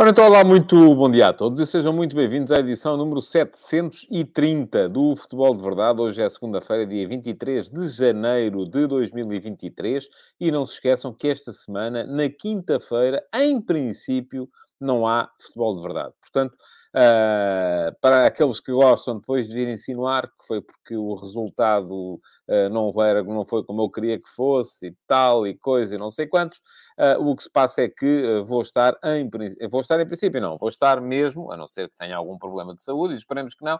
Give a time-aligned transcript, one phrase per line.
[0.00, 3.20] Ora, então, olá, muito bom dia a todos e sejam muito bem-vindos à edição número
[3.20, 6.00] 730 do Futebol de Verdade.
[6.00, 11.52] Hoje é segunda-feira, dia 23 de janeiro de 2023 e não se esqueçam que esta
[11.52, 14.48] semana, na quinta-feira, em princípio,
[14.80, 16.14] não há Futebol de Verdade.
[16.20, 16.56] Portanto,
[16.88, 22.14] Uh, para aqueles que gostam depois de vir insinuar que foi porque o resultado
[22.48, 25.98] uh, não, era, não foi como eu queria que fosse e tal e coisa e
[25.98, 26.62] não sei quantos,
[26.98, 29.28] uh, o que se passa é que vou estar em
[29.70, 32.74] vou estar em princípio não, vou estar mesmo, a não ser que tenha algum problema
[32.74, 33.78] de saúde, esperemos que não,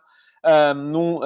[0.76, 1.20] num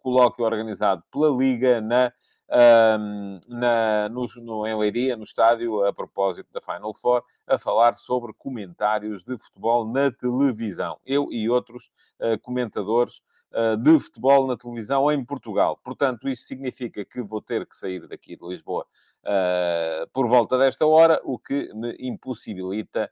[0.00, 2.12] colóquio organizado pela Liga na
[2.52, 7.94] um, na, no, no, em Leiria, no estádio, a propósito da Final Four, a falar
[7.94, 10.98] sobre comentários de futebol na televisão.
[11.04, 13.22] Eu e outros uh, comentadores
[13.52, 15.80] uh, de futebol na televisão em Portugal.
[15.82, 18.86] Portanto, isso significa que vou ter que sair daqui de Lisboa
[19.24, 23.10] uh, por volta desta hora, o que me impossibilita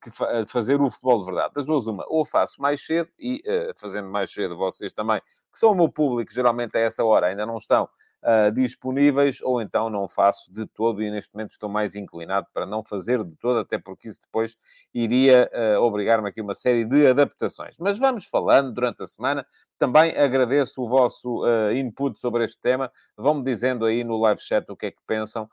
[0.00, 1.54] que fa fazer o futebol de verdade.
[1.54, 5.20] Das duas, uma, ou faço mais cedo, e uh, fazendo mais cedo vocês também,
[5.52, 7.88] que são o meu público, geralmente a essa hora ainda não estão
[8.22, 12.66] uh, disponíveis, ou então não faço de todo e neste momento estou mais inclinado para
[12.66, 14.56] não fazer de todo, até porque isso depois
[14.92, 17.76] iria uh, obrigar-me aqui uma série de adaptações.
[17.78, 19.46] Mas vamos falando durante a semana.
[19.78, 22.90] Também agradeço o vosso uh, input sobre este tema.
[23.16, 25.48] Vão-me dizendo aí no live chat o que é que pensam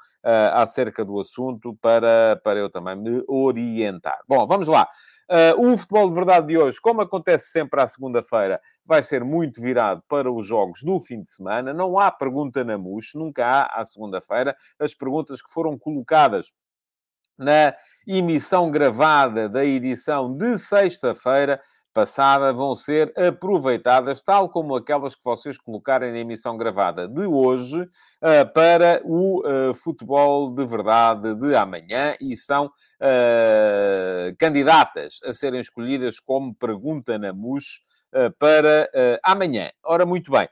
[0.54, 4.20] acerca do assunto para, para eu também me orientar.
[4.28, 4.90] Bom, vamos lá.
[5.28, 9.60] Uh, o futebol de verdade de hoje, como acontece sempre à segunda-feira, vai ser muito
[9.60, 11.74] virado para os jogos do fim de semana.
[11.74, 14.56] Não há pergunta na MUS, nunca há à segunda-feira.
[14.80, 16.52] As perguntas que foram colocadas
[17.38, 17.74] na
[18.08, 21.60] emissão gravada da edição de sexta-feira
[21.96, 27.82] passada vão ser aproveitadas, tal como aquelas que vocês colocarem na emissão gravada de hoje,
[27.84, 35.62] uh, para o uh, futebol de verdade de amanhã e são uh, candidatas a serem
[35.62, 37.82] escolhidas como pergunta na MUS
[38.40, 38.90] para
[39.22, 39.70] amanhã.
[39.84, 40.48] Ora, muito bem.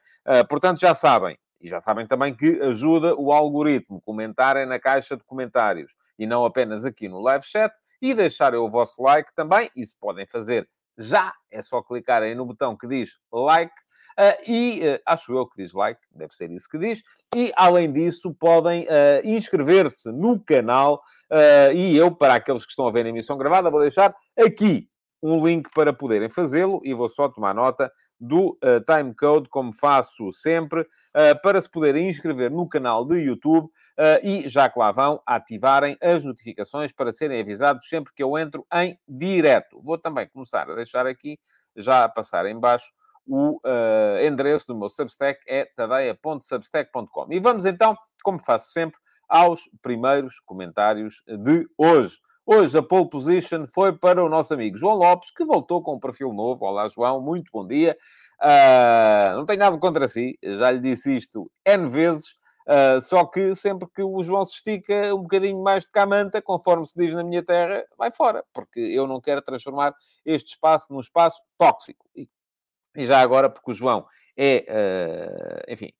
[0.50, 5.24] portanto, já sabem, e já sabem também que ajuda o algoritmo comentarem na caixa de
[5.24, 9.70] comentários e não apenas aqui no live chat e deixarem o vosso like também.
[9.74, 10.68] Isso podem fazer
[10.98, 11.34] já.
[11.52, 13.74] É só clicarem no botão que diz like.
[14.14, 17.02] Uh, e uh, acho eu que diz like, deve ser isso que diz.
[17.36, 21.02] E além disso, podem uh, inscrever-se no canal.
[21.74, 24.88] e eu, para aqueles que estão a ver a emissão gravada, vou deixar aqui
[25.22, 27.92] um link para poderem fazê-lo e vou só tomar nota
[28.24, 33.66] do uh, timecode, como faço sempre, uh, para se poderem inscrever no canal de YouTube
[33.66, 38.38] uh, e, já que lá vão, ativarem as notificações para serem avisados sempre que eu
[38.38, 39.82] entro em direto.
[39.84, 41.38] Vou também começar a deixar aqui,
[41.76, 42.92] já a passar em baixo,
[43.26, 43.60] o
[44.22, 47.28] endereço do meu Substack, é tadeia.substack.com.
[47.32, 52.20] E vamos então, como faço sempre, aos primeiros comentários de hoje.
[52.46, 56.00] Hoje a pole position foi para o nosso amigo João Lopes, que voltou com um
[56.00, 56.66] perfil novo.
[56.66, 57.98] Olá, João, muito bom dia.
[58.42, 62.32] Uh, não tenho nada contra si, já lhe disse isto N vezes,
[62.68, 66.86] uh, só que sempre que o João se estica um bocadinho mais de camanta, conforme
[66.86, 69.94] se diz na minha terra, vai fora, porque eu não quero transformar
[70.26, 72.06] este espaço num espaço tóxico.
[72.14, 72.28] E,
[73.06, 74.06] já agora, porque o João
[74.36, 75.94] é, uh, enfim,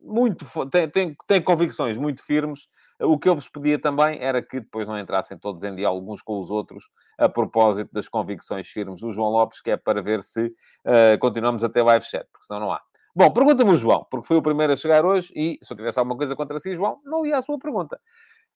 [0.00, 2.64] muito, tem, tem, tem convicções muito firmes
[3.00, 6.22] o que eu vos pedia também era que depois não entrassem todos em diálogo uns
[6.22, 6.84] com os outros
[7.18, 11.64] a propósito das convicções firmes do João Lopes, que é para ver se uh, continuamos
[11.64, 12.80] a ter live chat, porque senão não há.
[13.16, 15.98] Bom, pergunta-me o João, porque foi o primeiro a chegar hoje e se eu tivesse
[15.98, 18.00] alguma coisa contra si, João, não ia à sua pergunta.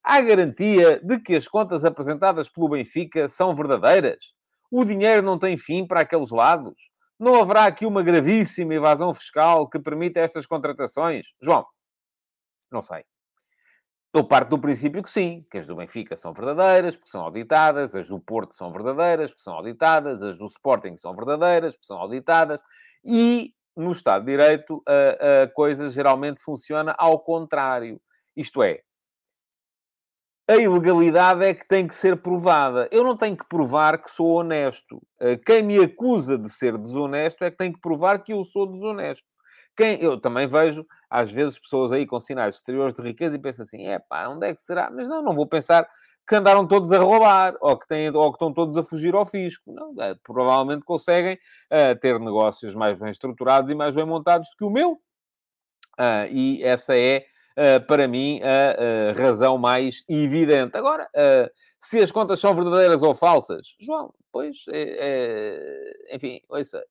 [0.03, 4.33] Há garantia de que as contas apresentadas pelo Benfica são verdadeiras?
[4.71, 6.91] O dinheiro não tem fim para aqueles lados?
[7.19, 11.26] Não haverá aqui uma gravíssima evasão fiscal que permita estas contratações?
[11.43, 11.67] João,
[12.70, 13.05] não sei.
[14.15, 17.94] Eu parto do princípio que sim, que as do Benfica são verdadeiras, porque são auditadas,
[17.94, 21.99] as do Porto são verdadeiras, porque são auditadas, as do Sporting são verdadeiras, porque são
[21.99, 22.62] auditadas,
[23.05, 28.00] e no Estado de Direito a, a coisa geralmente funciona ao contrário.
[28.35, 28.81] Isto é,
[30.49, 32.89] a ilegalidade é que tem que ser provada.
[32.91, 35.03] Eu não tenho que provar que sou honesto.
[35.45, 39.25] Quem me acusa de ser desonesto é que tem que provar que eu sou desonesto.
[39.77, 43.62] Quem, eu também vejo, às vezes, pessoas aí com sinais exteriores de riqueza e pensam
[43.62, 44.91] assim, é pá, onde é que será?
[44.91, 45.89] Mas não, não vou pensar
[46.27, 49.25] que andaram todos a roubar, ou que, têm, ou que estão todos a fugir ao
[49.25, 49.73] fisco.
[49.73, 54.56] Não, é, provavelmente conseguem uh, ter negócios mais bem estruturados e mais bem montados do
[54.56, 54.93] que o meu.
[55.99, 57.25] Uh, e essa é
[57.87, 60.76] para mim, a, razão mais evidente.
[60.76, 61.50] Agora, uh,
[61.81, 64.96] se as contas são verdadeiras ou falsas, João, pois, é,
[66.10, 66.84] é, enfim, ouça,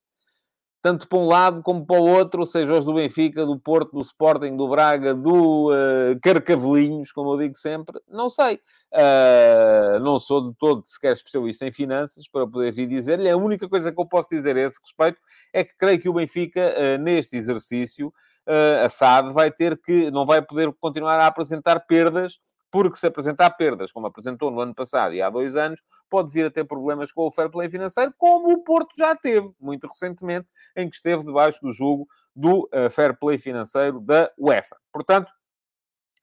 [0.80, 4.00] tanto para um lado como para o outro, seja os do Benfica, do Porto, do
[4.00, 8.60] Sporting, do Braga, do uh, Carcavelinhos, como eu digo sempre, não sei.
[8.92, 13.28] Uh, não sou de todo sequer especialista em finanças para poder vir dizer-lhe.
[13.28, 15.18] A única coisa que eu posso dizer a esse respeito
[15.52, 18.08] é que creio que o Benfica, uh, neste exercício,
[18.46, 22.38] uh, a SAD vai ter que, não vai poder continuar a apresentar perdas
[22.70, 26.44] porque se apresentar perdas, como apresentou no ano passado e há dois anos, pode vir
[26.44, 30.46] a ter problemas com o fair play financeiro, como o Porto já teve, muito recentemente,
[30.76, 34.76] em que esteve debaixo do jogo do uh, fair play financeiro da UEFA.
[34.92, 35.30] Portanto,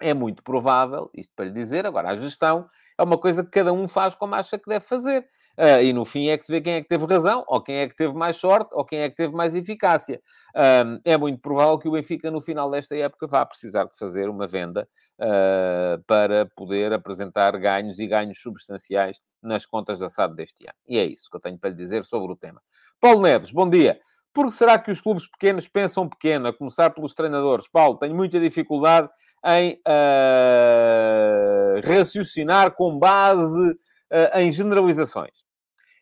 [0.01, 3.73] é muito provável, isto para lhe dizer, agora a gestão é uma coisa que cada
[3.73, 5.27] um faz como acha que deve fazer.
[5.57, 7.77] Uh, e no fim é que se vê quem é que teve razão, ou quem
[7.77, 10.21] é que teve mais sorte, ou quem é que teve mais eficácia.
[10.55, 14.29] Um, é muito provável que o Benfica, no final desta época, vá precisar de fazer
[14.29, 14.87] uma venda
[15.19, 20.77] uh, para poder apresentar ganhos e ganhos substanciais nas contas da SAD deste ano.
[20.87, 22.61] E é isso que eu tenho para lhe dizer sobre o tema.
[22.99, 23.99] Paulo Neves, bom dia.
[24.35, 27.69] Por será que os clubes pequenos pensam pequeno, a começar pelos treinadores?
[27.69, 29.09] Paulo, tenho muita dificuldade
[29.45, 35.45] em uh, raciocinar com base uh, em generalizações.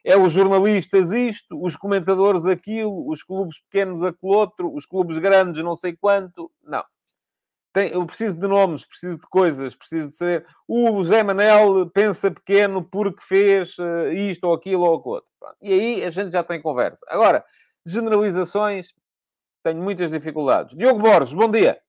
[0.04, 5.64] É os jornalistas isto, os comentadores aquilo, os clubes pequenos aquilo outro, os clubes grandes
[5.64, 6.52] não sei quanto.
[6.64, 6.84] Não.
[7.72, 10.46] Tem, eu preciso de nomes, preciso de coisas, preciso de saber.
[10.68, 15.30] O Zé Manel pensa pequeno porque fez uh, isto ou aquilo ou aquilo outro.
[15.40, 15.58] Pronto.
[15.62, 17.06] E aí a gente já tem conversa.
[17.10, 17.46] Agora,
[17.86, 18.94] generalizações,
[19.64, 20.76] tenho muitas dificuldades.
[20.76, 21.82] Diogo Borges, bom dia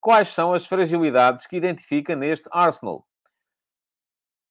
[0.00, 3.06] quais são as fragilidades que identifica neste Arsenal?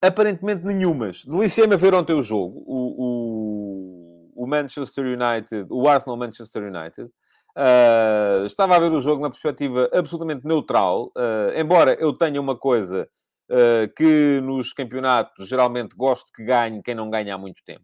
[0.02, 1.26] Aparentemente nenhumas.
[1.26, 7.10] Deliciei-me a ver ontem o jogo, o, o, o, Manchester United, o Arsenal Manchester United.
[7.58, 12.56] Uh, estava a ver o jogo numa perspectiva absolutamente neutral, uh, embora eu tenha uma
[12.56, 13.10] coisa
[13.50, 17.84] uh, que nos campeonatos geralmente gosto que ganhe quem não ganha há muito tempo.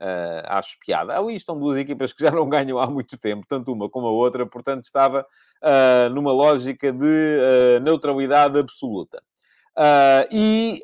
[0.00, 1.18] Uh, acho piada.
[1.18, 4.12] Ali estão duas equipas que já não ganham há muito tempo, tanto uma como a
[4.12, 5.26] outra, portanto estava
[5.60, 9.20] uh, numa lógica de uh, neutralidade absoluta.
[10.30, 10.80] e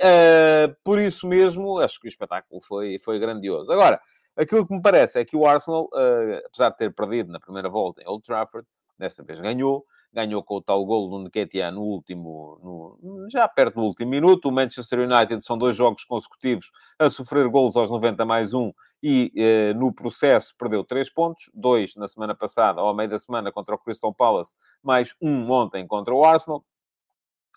[0.83, 3.73] por isso mesmo, acho que o espetáculo foi, foi grandioso.
[3.73, 4.01] Agora,
[4.37, 5.89] aquilo que me parece é que o Arsenal,
[6.47, 8.67] apesar de ter perdido na primeira volta em Old Trafford,
[8.99, 9.85] desta vez ganhou,
[10.15, 14.49] ganhou com o tal gol do Nketiah no último, no, já perto do último minuto.
[14.49, 18.73] O Manchester United são dois jogos consecutivos a sofrer golos aos 90 mais um
[19.03, 23.51] e eh, no processo perdeu três pontos, dois na semana passada, ao meio da semana,
[23.51, 26.65] contra o Crystal Palace, mais um ontem contra o Arsenal.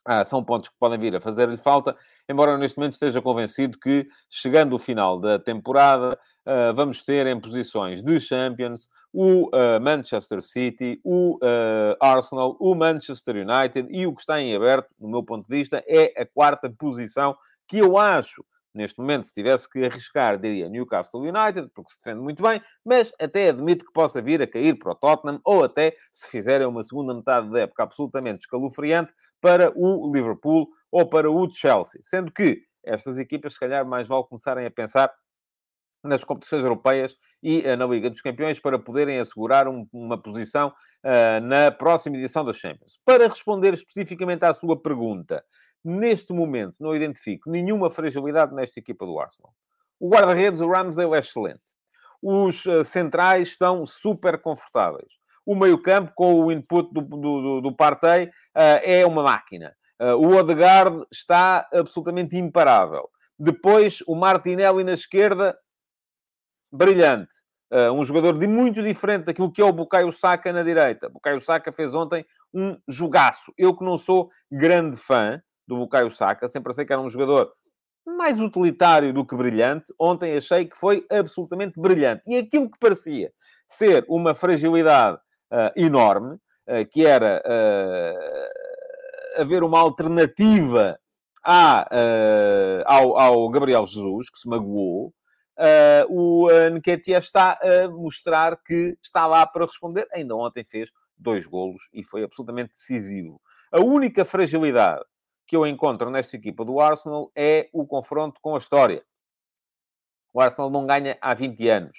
[0.09, 1.94] Ah, são pontos que podem vir a fazer-lhe falta,
[2.30, 6.18] embora neste momento esteja convencido que, chegando o final da temporada,
[6.48, 12.74] uh, vamos ter em posições de Champions o uh, Manchester City, o uh, Arsenal, o
[12.74, 16.25] Manchester United e o que está em aberto, no meu ponto de vista, é a
[16.25, 17.36] quarta posição
[17.68, 22.21] que eu acho Neste momento, se tivesse que arriscar, diria Newcastle United, porque se defende
[22.21, 25.95] muito bem, mas até admito que possa vir a cair para o Tottenham, ou até,
[26.13, 31.51] se fizerem uma segunda metade da época absolutamente escalofriante, para o Liverpool ou para o
[31.51, 32.01] Chelsea.
[32.03, 35.11] Sendo que estas equipas, se calhar, mais vale começarem a pensar
[36.03, 40.69] nas competições europeias e uh, na Liga dos Campeões para poderem assegurar um, uma posição
[40.69, 42.97] uh, na próxima edição das Champions.
[43.06, 45.44] Para responder especificamente à sua pergunta,
[45.89, 49.53] Neste momento, não identifico nenhuma fragilidade nesta equipa do Arsenal.
[49.97, 51.61] O guarda-redes, o Ramsdale, é excelente.
[52.21, 55.13] Os uh, centrais estão super confortáveis.
[55.45, 58.29] O meio-campo, com o input do, do, do Partey, uh,
[58.83, 59.73] é uma máquina.
[59.97, 63.09] Uh, o Odegaard está absolutamente imparável.
[63.39, 65.57] Depois, o Martinelli na esquerda,
[66.69, 67.33] brilhante.
[67.71, 71.07] Uh, um jogador de muito diferente daquilo que é o Bukayo Saka na direita.
[71.07, 73.53] Bukayo Saka fez ontem um jogaço.
[73.57, 76.47] Eu que não sou grande fã, do Bukayo Saka.
[76.47, 77.52] Sempre achei que era um jogador
[78.06, 79.94] mais utilitário do que brilhante.
[80.00, 82.21] Ontem achei que foi absolutamente brilhante.
[82.26, 83.31] E aquilo que parecia
[83.68, 85.18] ser uma fragilidade
[85.52, 90.97] uh, enorme, uh, que era uh, haver uma alternativa
[91.44, 91.88] à,
[92.86, 95.14] ao, ao, Gabriel Jesus, que se magoou,
[96.09, 100.06] o Nketiah está a mostrar que está lá para responder.
[100.12, 103.40] Ainda ontem fez dois golos e foi absolutamente decisivo.
[103.71, 105.06] A única fragilidade
[105.47, 109.04] que eu encontro nesta equipa do Arsenal é o confronto com a história.
[110.33, 111.97] O Arsenal não ganha há 20 anos.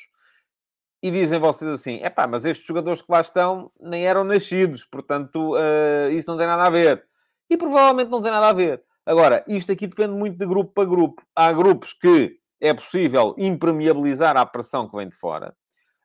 [1.03, 4.85] E dizem vocês assim: é pá, mas estes jogadores que lá estão nem eram nascidos,
[4.85, 7.05] portanto, uh, isso não tem nada a ver.
[7.49, 8.83] E provavelmente não tem nada a ver.
[9.07, 11.23] Agora, isto aqui depende muito de grupo para grupo.
[11.35, 15.57] Há grupos que é possível impermeabilizar a pressão que vem de fora.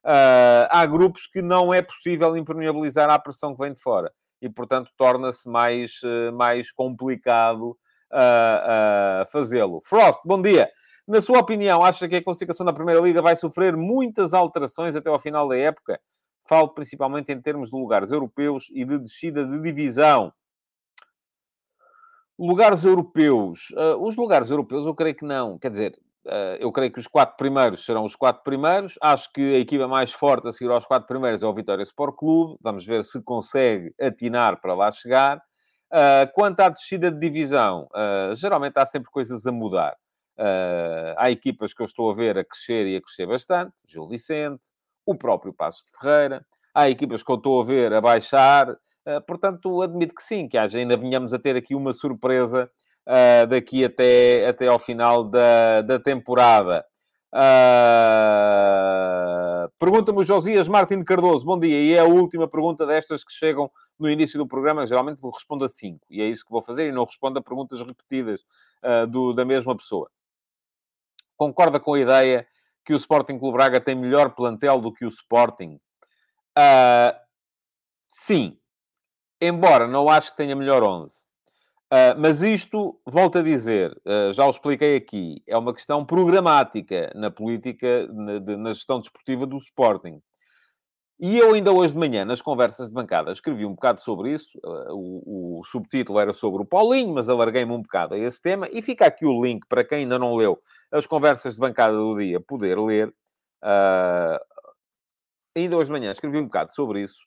[0.05, 4.13] Uh, há grupos que não é possível impermeabilizar a pressão que vem de fora.
[4.43, 6.01] E, portanto, torna-se mais,
[6.33, 7.77] mais complicado
[8.11, 9.79] uh, fazê-lo.
[9.81, 10.69] Frost, bom dia.
[11.07, 15.09] Na sua opinião, acha que a classificação da Primeira Liga vai sofrer muitas alterações até
[15.09, 15.99] ao final da época?
[16.45, 20.31] Falo principalmente em termos de lugares europeus e de descida de divisão.
[22.37, 23.69] Lugares europeus.
[23.71, 25.57] Uh, os lugares europeus, eu creio que não.
[25.57, 26.12] Quer dizer, uh,
[26.59, 28.97] eu creio que os quatro primeiros serão os quatro primeiros.
[29.01, 32.15] Acho que a equipa mais forte a seguir aos quatro primeiros é o Vitória Sport
[32.15, 32.57] Clube.
[32.61, 35.37] Vamos ver se consegue atinar para lá chegar.
[35.91, 37.87] Uh, quanto à descida de divisão,
[38.35, 39.95] geralmente há sempre coisas a mudar.
[41.17, 43.73] há equipas que eu estou a ver a crescer e a crescer bastante.
[43.85, 44.67] Gil Vicente,
[45.05, 46.45] o próprio Passos de Ferreira.
[46.73, 48.75] Há equipas que eu estou a ver a baixar
[49.27, 52.69] portanto, admito que sim, que haja, ainda venhamos a ter aqui uma surpresa
[53.07, 56.85] uh, daqui até, até ao final da, da temporada.
[57.33, 58.03] Uh,
[59.79, 61.45] Pergunta-me o Josias Martins Cardoso.
[61.45, 61.79] Bom dia.
[61.81, 64.85] E é a última pergunta destas que chegam no início do programa.
[64.85, 66.05] Geralmente vou responder a cinco.
[66.09, 66.87] E é isso que vou fazer.
[66.87, 68.41] E não respondo a perguntas repetidas
[68.83, 70.09] uh, do, da mesma pessoa.
[71.35, 72.47] Concorda com a ideia
[72.85, 75.79] que o Sporting Clube Braga tem melhor plantel do que o Sporting?
[76.57, 77.13] Uh,
[78.07, 78.57] sim
[79.47, 81.25] embora não acho que tenha melhor 11.
[81.95, 87.11] Ah, mas isto, volto a dizer, uh, já o expliquei aqui, é uma questão programática
[87.13, 90.19] na política, na, de, na, gestão desportiva do Sporting.
[91.19, 94.57] E eu ainda hoje de manhã, nas conversas de bancada, escrevi um bocado sobre isso.
[94.65, 98.67] Uh, o, o, subtítulo era sobre o Paulinho, mas alarguei-me um bocado a esse tema.
[98.71, 100.59] E fica aqui o link para quem ainda não leu
[100.91, 103.13] as conversas de bancada do dia, poder ler.
[105.55, 107.19] ainda hoje de manhã escrevi um bocado sobre isso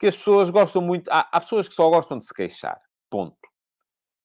[0.00, 1.08] que as pessoas gostam muito.
[1.12, 2.76] Há, há, pessoas que só gostam de se queixar.
[3.08, 3.51] Ponto.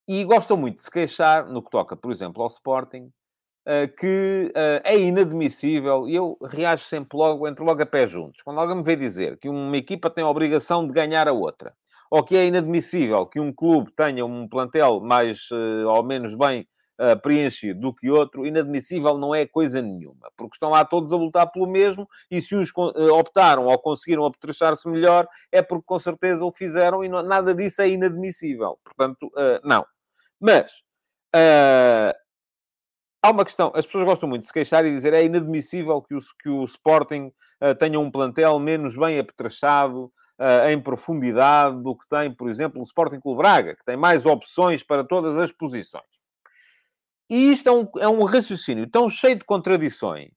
[0.10, 3.12] E gostam muito de se queixar, no que toca, por exemplo, ao Sporting,
[3.68, 8.42] uh, que uh, é inadmissível, e eu reajo sempre logo, entro logo a pé juntos.
[8.42, 11.74] Quando alguém me vê dizer que uma equipa tem a obrigação de ganhar a outra,
[12.10, 16.66] ou que é inadmissível que um clube tenha um plantel mais uh, ou menos bem
[17.22, 21.52] preenchido do que outro, inadmissível não é coisa nenhuma, porque estão lá todos a lutar
[21.52, 26.52] pelo mesmo e se uh, optaram ou conseguiram apetrechar-se melhor, é porque com certeza o
[26.52, 28.80] fizeram e nada disso é inadmissível.
[28.84, 29.30] Portanto,
[29.64, 29.86] não.
[30.40, 30.84] Mas
[33.22, 36.16] há uma questão, as pessoas gostam muito de se queixar e dizer é inadmissível que
[36.16, 40.06] o, que o Sporting uh, tenha um plantel menos bem apetrechado
[40.40, 44.26] uh, em profundidade do que tem, por exemplo, o Sporting Clube Braga, que tem mais
[44.26, 46.06] opções para todas as posições.
[47.30, 50.32] E isto é um, é um raciocínio tão cheio de contradições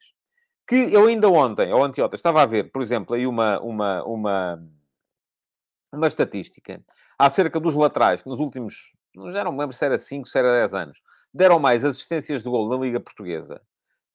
[0.66, 4.68] que eu ainda ontem, ou anteontem, estava a ver, por exemplo, aí uma, uma, uma,
[5.92, 6.80] uma estatística
[7.18, 8.92] acerca dos laterais que nos últimos,
[9.32, 11.02] já não me lembro se era 5, se era 10 anos,
[11.32, 13.60] deram mais assistências de gol na Liga Portuguesa.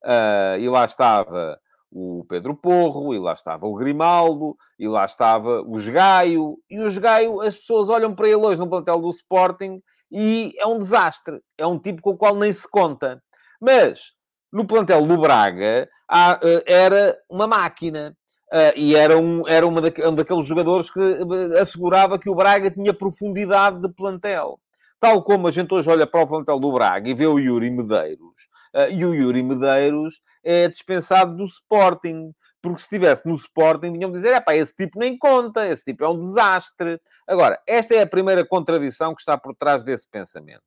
[0.04, 1.58] Uh, e lá estava
[1.90, 6.58] o Pedro Porro, e lá estava o Grimaldo, e lá estava o Gaio.
[6.68, 10.66] E o Gaio, as pessoas olham para ele hoje no plantel do Sporting e é
[10.66, 11.40] um desastre.
[11.58, 13.22] É um tipo com o qual nem se conta.
[13.60, 14.12] Mas
[14.52, 18.16] no plantel do Braga há, eh, era uma máquina.
[18.52, 22.70] Uh, e era, um, era uma um daqueles jogadores que eh, assegurava que o Braga
[22.70, 24.60] tinha profundidade de plantel.
[24.98, 27.70] Tal como a gente hoje olha para o plantel do Braga e vê o Yuri
[27.70, 28.48] Medeiros.
[28.74, 32.32] Uh, e o Yuri Medeiros é dispensado do Sporting
[32.66, 36.04] porque se estivesse no Sporting, vinham dizer, é pá, esse tipo nem conta, esse tipo
[36.04, 37.00] é um desastre.
[37.26, 40.62] Agora, esta é a primeira contradição que está por trás desse pensamento.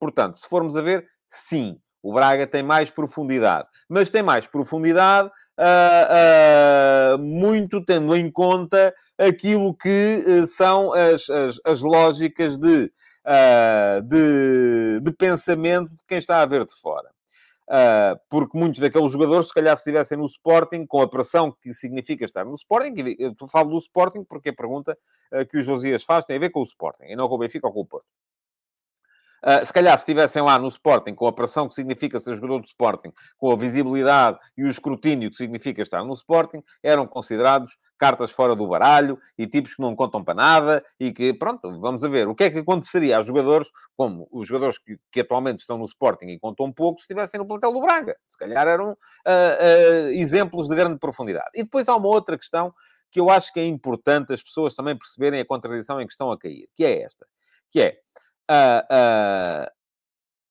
[0.00, 5.30] Portanto, se formos a ver, sim, o Braga tem mais profundidade, mas tem mais profundidade
[5.58, 12.90] uh, uh, muito tendo em conta aquilo que uh, são as, as, as, lógicas de,
[14.02, 17.08] de, de pensamento de quem está a ver de fora.
[17.64, 21.72] Uh, porque muitos daqueles jogadores, se calhar, se estivessem no Sporting, com a pressão que
[21.72, 24.98] significa estar no Sporting, eu falo do Sporting porque a pergunta
[25.32, 27.38] uh, que o Josias faz tem a ver com o Sporting, e não com o
[27.38, 28.06] Benfica ou com o Porto.
[29.42, 32.60] Uh, se calhar, se estivessem lá no Sporting, com a pressão que significa ser jogador
[32.60, 37.78] do Sporting, com a visibilidade e o escrutínio que significa estar no Sporting, eram considerados
[37.98, 42.04] cartas fora do baralho e tipos que não contam para nada e que, pronto, vamos
[42.04, 42.28] a ver.
[42.28, 45.84] O que é que aconteceria a jogadores, como os jogadores que, que atualmente estão no
[45.84, 48.16] Sporting e contam pouco, se estivessem no plantel do Braga?
[48.26, 51.50] Se calhar eram uh, uh, exemplos de grande profundidade.
[51.54, 52.74] E depois há uma outra questão
[53.10, 56.32] que eu acho que é importante as pessoas também perceberem a contradição em que estão
[56.32, 57.24] a cair, que é esta,
[57.70, 57.98] que é
[58.48, 59.70] a,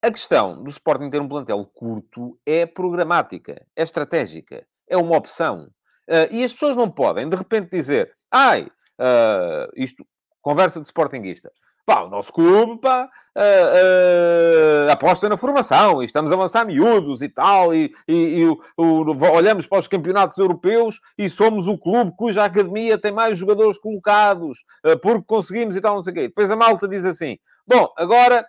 [0.02, 5.70] a questão do Sporting ter um plantel curto é programática, é estratégica, é uma opção.
[6.10, 10.06] Uh, e as pessoas não podem, de repente, dizer ai, uh, isto,
[10.42, 11.52] conversa de Sportingista,
[11.86, 17.28] Pá, o nosso clube, pá, uh, aposta na formação e estamos a avançar miúdos e
[17.28, 22.14] tal, e, e, e o, o, olhamos para os campeonatos europeus e somos o clube
[22.16, 24.60] cuja academia tem mais jogadores colocados,
[25.02, 26.22] porque conseguimos e tal, não sei o quê.
[26.30, 28.48] Depois a malta diz assim, bom, agora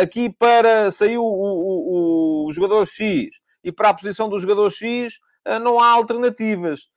[0.00, 3.28] aqui para sair o, o, o, jogador X
[3.62, 5.18] e para a posição do jogador X
[5.60, 6.88] não há alternativas.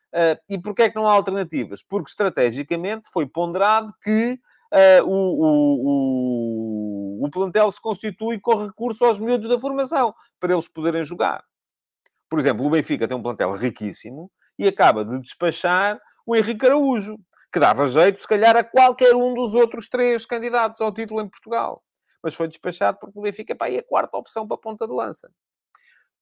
[0.50, 1.84] e porquê é que não há alternativas?
[1.84, 4.40] Porque estrategicamente foi ponderado que
[4.72, 10.54] uh, o, o, o, o plantel se constitui com recurso aos miúdos da formação, para
[10.54, 11.44] eles poderem jogar.
[12.30, 17.18] Por exemplo, o Benfica tem um plantel riquíssimo e acaba de despachar o Henrique Araújo,
[17.54, 21.30] que dava jeito, se calhar, a qualquer um dos outros três candidatos ao título em
[21.30, 21.82] Portugal.
[22.22, 24.94] Mas foi despachado porque o Benfica pá, é a quarta opção para a ponta de
[24.94, 25.30] lança.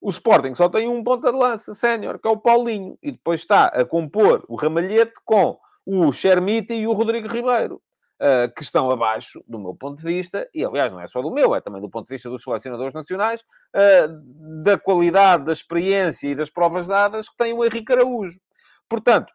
[0.04, 2.98] O Sporting só tem um ponta de lança sénior, que é o Paulinho.
[3.02, 7.82] E depois está a compor o ramalhete com o Chermita e o Rodrigo Ribeiro.
[8.22, 11.32] Uh, que estão abaixo, do meu ponto de vista, e aliás não é só do
[11.32, 16.28] meu, é também do ponto de vista dos selecionadores nacionais, uh, da qualidade, da experiência
[16.28, 18.40] e das provas dadas que tem o Henrique Araújo.
[18.88, 19.34] Portanto,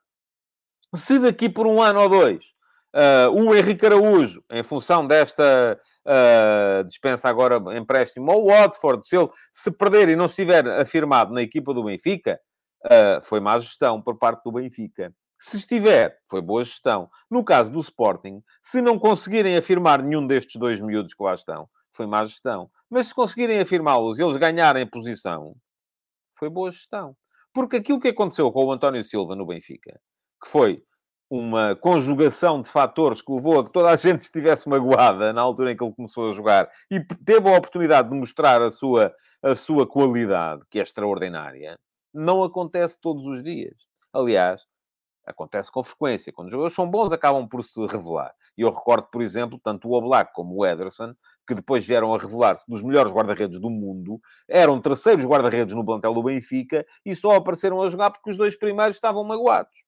[0.95, 2.55] se daqui por um ano ou dois
[2.95, 5.79] uh, o Henrique Araújo, em função desta
[6.87, 11.75] dispensa agora empréstimo ao Watford, se ele se perder e não estiver afirmado na equipa
[11.75, 12.41] do Benfica,
[13.23, 15.13] foi má gestão por parte do Benfica.
[15.41, 17.09] Se estiver, foi boa gestão.
[17.31, 21.69] No caso do Sporting, se não conseguirem afirmar nenhum destes dois miúdos que lá estão,
[21.93, 22.69] foi má gestão.
[22.91, 25.55] Mas se conseguirem afirmá-los e eles ganharem posição,
[26.37, 27.17] foi boa gestão.
[27.53, 30.01] Porque aquilo que aconteceu com o António Silva no Benfica,
[30.43, 30.83] que foi
[31.31, 35.73] uma conjugação de fatores que levou a que toda a gente estivesse magoada na altura
[35.73, 39.55] em que ele começou a jogar e teve a oportunidade de mostrar a sua, a
[39.55, 41.79] sua qualidade, que é extraordinária,
[42.13, 43.77] não acontece todos os dias.
[44.13, 44.67] Aliás,
[45.29, 46.33] Acontece com frequência.
[46.33, 48.33] Quando os jogadores são bons, acabam por se revelar.
[48.57, 51.15] E eu recordo, por exemplo, tanto o Oblak como o Ederson,
[51.47, 54.19] que depois vieram a revelar-se dos melhores guarda-redes do mundo,
[54.49, 58.57] eram terceiros guarda-redes no plantel do Benfica e só apareceram a jogar porque os dois
[58.59, 59.85] primeiros estavam magoados.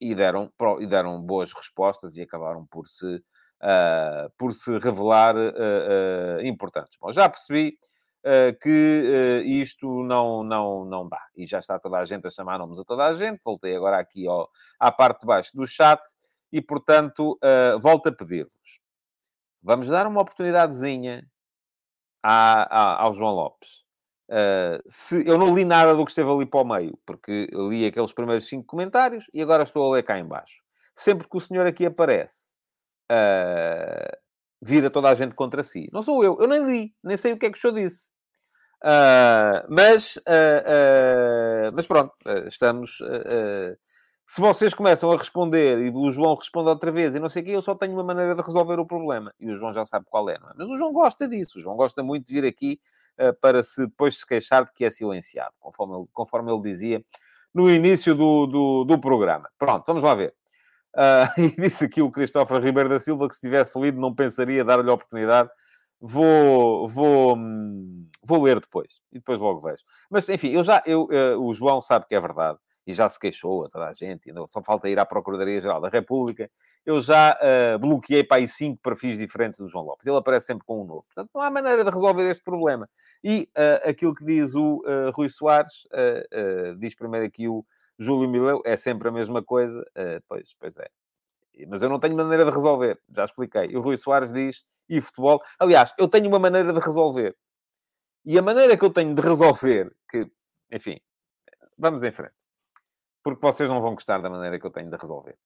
[0.00, 5.40] E deram, e deram boas respostas e acabaram por se, uh, por se revelar uh,
[5.40, 6.98] uh, importantes.
[7.00, 7.78] Bom, já percebi
[8.60, 11.22] que isto não, não, não dá.
[11.36, 13.40] E já está toda a gente a chamar nomes a toda a gente.
[13.44, 16.02] Voltei agora aqui ao, à parte de baixo do chat
[16.52, 17.38] e, portanto,
[17.80, 18.80] volto a pedir-vos.
[19.62, 21.24] Vamos dar uma oportunidadezinha
[22.20, 23.85] à, à, ao João Lopes.
[24.28, 27.86] Uh, se, eu não li nada do que esteve ali para o meio, porque li
[27.86, 30.56] aqueles primeiros cinco comentários e agora estou a ler cá embaixo.
[30.94, 32.54] Sempre que o senhor aqui aparece,
[33.12, 34.16] uh,
[34.60, 35.88] vira toda a gente contra si.
[35.92, 38.10] Não sou eu, eu nem li, nem sei o que é que o senhor disse.
[38.82, 40.18] Uh, mas,
[41.74, 42.12] mas pronto,
[42.46, 42.98] estamos.
[44.26, 47.44] Se vocês começam a responder e o João responde outra vez e não sei o
[47.44, 49.32] quê, eu só tenho uma maneira de resolver o problema.
[49.38, 50.52] E o João já sabe qual é, não é?
[50.56, 51.58] Mas o João gosta disso.
[51.58, 52.80] O João gosta muito de vir aqui
[53.40, 57.04] para se depois se queixar de que é silenciado, conforme ele, conforme ele dizia
[57.54, 59.48] no início do, do, do programa.
[59.58, 60.34] Pronto, vamos lá ver.
[60.94, 64.64] Uh, e disse aqui o Cristóvão Ribeiro da Silva que se tivesse lido não pensaria
[64.64, 65.50] dar-lhe a oportunidade
[65.98, 67.38] Vou, vou,
[68.22, 69.82] vou ler depois e depois logo vejo.
[70.10, 73.18] Mas enfim, eu já, eu, uh, o João sabe que é verdade e já se
[73.18, 76.48] queixou a toda a gente, só falta ir à Procuradoria-Geral da República.
[76.84, 80.06] Eu já uh, bloqueei para aí cinco perfis diferentes do João Lopes.
[80.06, 81.04] Ele aparece sempre com um novo.
[81.12, 82.88] Portanto, não há maneira de resolver este problema.
[83.24, 85.88] E uh, aquilo que diz o uh, Rui Soares,
[86.78, 87.66] diz primeiro aqui o
[87.98, 89.84] Júlio Mileu, é sempre a mesma coisa.
[90.28, 90.88] pois, pois é.
[91.66, 93.66] Mas eu não tenho maneira de resolver, já expliquei.
[93.70, 95.42] E o Rui Soares diz e futebol.
[95.58, 97.34] Aliás, eu tenho uma maneira de resolver.
[98.24, 100.30] E a maneira que eu tenho de resolver, que,
[100.70, 101.00] enfim,
[101.76, 102.45] vamos em frente.
[103.26, 105.36] Porque vocês não vão gostar da maneira que eu tenho de resolver.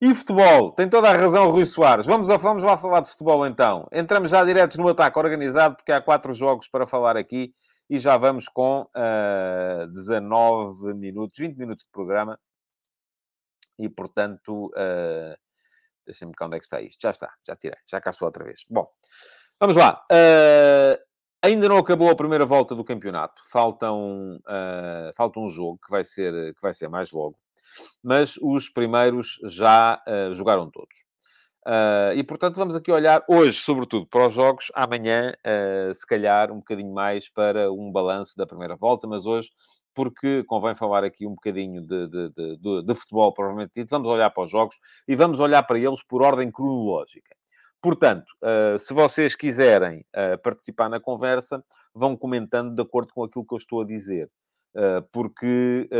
[0.00, 2.06] E futebol, tem toda a razão Rui Soares.
[2.06, 3.86] Vamos, a, vamos lá falar de futebol então.
[3.92, 7.52] Entramos já diretos no ataque organizado, porque há quatro jogos para falar aqui
[7.90, 12.40] e já vamos com uh, 19 minutos, 20 minutos de programa.
[13.78, 15.36] E portanto, uh,
[16.06, 17.00] Deixa-me cá onde é que está isto.
[17.00, 18.64] Já está, já tirei, já cá estou outra vez.
[18.68, 18.88] Bom,
[19.60, 20.02] vamos lá.
[20.10, 20.98] Uh,
[21.42, 23.42] ainda não acabou a primeira volta do campeonato.
[23.50, 27.36] Faltam, uh, falta um jogo que vai, ser, que vai ser mais logo.
[28.02, 30.96] Mas os primeiros já uh, jogaram todos.
[31.66, 34.70] Uh, e, portanto, vamos aqui olhar hoje, sobretudo, para os jogos.
[34.74, 35.32] Amanhã,
[35.94, 39.06] se calhar, um bocadinho mais para um balanço da primeira volta.
[39.06, 39.50] Mas hoje
[39.94, 43.90] porque convém falar aqui um bocadinho de, de, de, de, futebol, provavelmente dito.
[43.90, 44.76] Vamos olhar para os jogos
[45.06, 47.36] e vamos olhar para eles por ordem cronológica.
[47.82, 53.44] Portanto, uh, se vocês quiserem uh, participar na conversa, vão comentando de acordo com aquilo
[53.44, 54.30] que eu estou a dizer.
[54.74, 55.90] Uh, porque,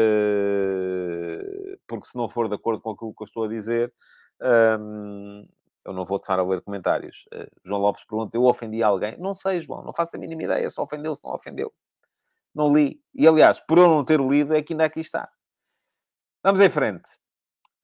[1.86, 3.92] porque se não for de acordo com aquilo que eu estou a dizer,
[4.80, 5.46] um,
[5.84, 7.24] Eu não vou estar a ler comentários.
[7.64, 9.16] João Lopes pergunta: eu ofendi alguém?
[9.18, 11.72] Não sei, João, não faço a mínima ideia se ofendeu, se não ofendeu.
[12.54, 13.00] Não li.
[13.14, 15.28] E aliás, por eu não ter lido, é que ainda aqui está.
[16.42, 17.08] Vamos em frente.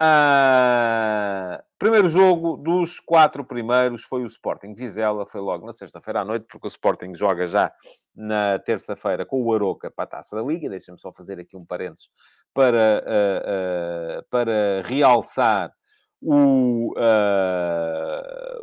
[0.01, 6.25] Uh, primeiro jogo dos quatro primeiros foi o Sporting Vizela, foi logo na sexta-feira à
[6.25, 7.73] noite, porque o Sporting joga já
[8.15, 10.71] na terça-feira com o Aroca para a Taça da Liga.
[10.71, 12.09] Deixem-me só fazer aqui um parênteses
[12.55, 15.73] para, uh, uh, para realçar
[16.21, 16.95] o,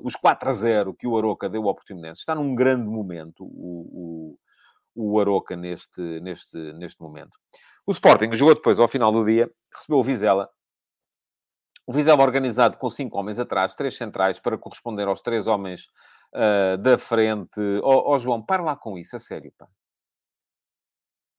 [0.04, 2.20] os 4 a 0 que o Aroca deu ao Portimonense.
[2.20, 4.38] Está num grande momento o,
[4.96, 7.38] o, o Aroca neste, neste, neste momento.
[7.86, 10.50] O Sporting jogou depois, ao final do dia, recebeu o Vizela
[11.88, 15.88] o Vizela organizado com cinco homens atrás, três centrais, para corresponder aos três homens
[16.34, 17.60] uh, da frente.
[17.84, 19.68] Ó oh, oh, João, para lá com isso, a sério, pá.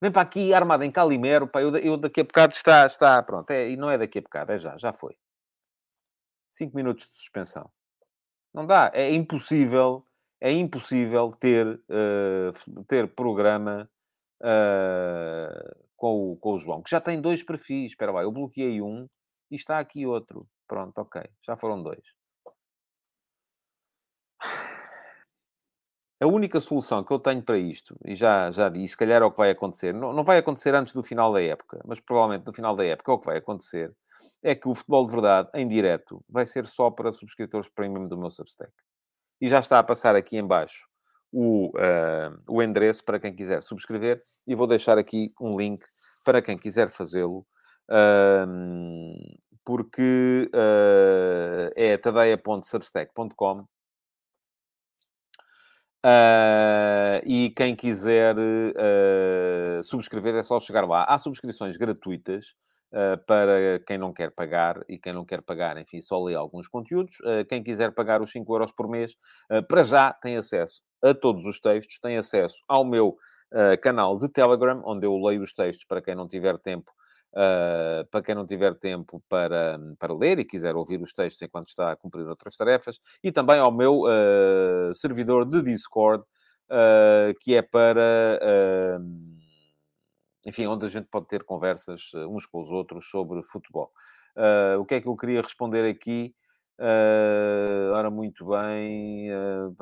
[0.01, 1.61] Vem para aqui armado em Calimero, pá.
[1.61, 3.49] Eu, eu daqui a bocado está, está, pronto.
[3.51, 5.17] É, e não é daqui a bocado, é já, já foi.
[6.51, 7.69] Cinco minutos de suspensão.
[8.53, 10.05] Não dá, é impossível,
[10.39, 13.89] é impossível ter, uh, ter programa
[14.41, 17.91] uh, com, o, com o João, que já tem dois perfis.
[17.91, 19.07] Espera lá, eu bloqueei um
[19.49, 20.47] e está aqui outro.
[20.67, 21.21] Pronto, ok.
[21.41, 22.03] Já foram dois.
[26.19, 29.25] A única solução que eu tenho para isto, e já, já disse, se calhar é
[29.25, 32.43] o que vai acontecer, não, não vai acontecer antes do final da época, mas provavelmente
[32.43, 33.95] no final da época é o que vai acontecer,
[34.41, 38.17] é que o futebol de verdade, em direto, vai ser só para subscritores premium do
[38.17, 38.73] meu Substack.
[39.39, 40.87] E já está a passar aqui em baixo
[41.31, 45.85] o, uh, o endereço para quem quiser subscrever, e vou deixar aqui um link
[46.23, 47.45] para quem quiser fazê-lo
[49.67, 53.67] porque uh, é tadeia.substack.com uh,
[56.05, 61.03] ah, e quem quiser uh, subscrever é só chegar lá.
[61.03, 62.55] Há subscrições gratuitas
[63.27, 67.17] para quem não quer pagar e quem não quer pagar, enfim, só lê alguns conteúdos.
[67.49, 69.13] quem quiser pagar os 5 euros por mês,
[69.67, 73.17] para já tem acesso a todos os textos, tem acesso ao meu
[73.81, 76.89] canal de Telegram, onde eu leio os textos para quem não tiver tempo
[77.33, 81.67] Uh, para quem não tiver tempo para, para ler e quiser ouvir os textos enquanto
[81.67, 87.55] está a cumprir outras tarefas, e também ao meu uh, servidor de Discord, uh, que
[87.55, 88.39] é para,
[90.45, 93.91] enfim, onde a gente pode ter conversas uns com os outros sobre futebol.
[94.79, 96.33] o que é que eu queria responder aqui?
[97.93, 99.29] ora, muito bem.
[99.33, 99.75] Uh,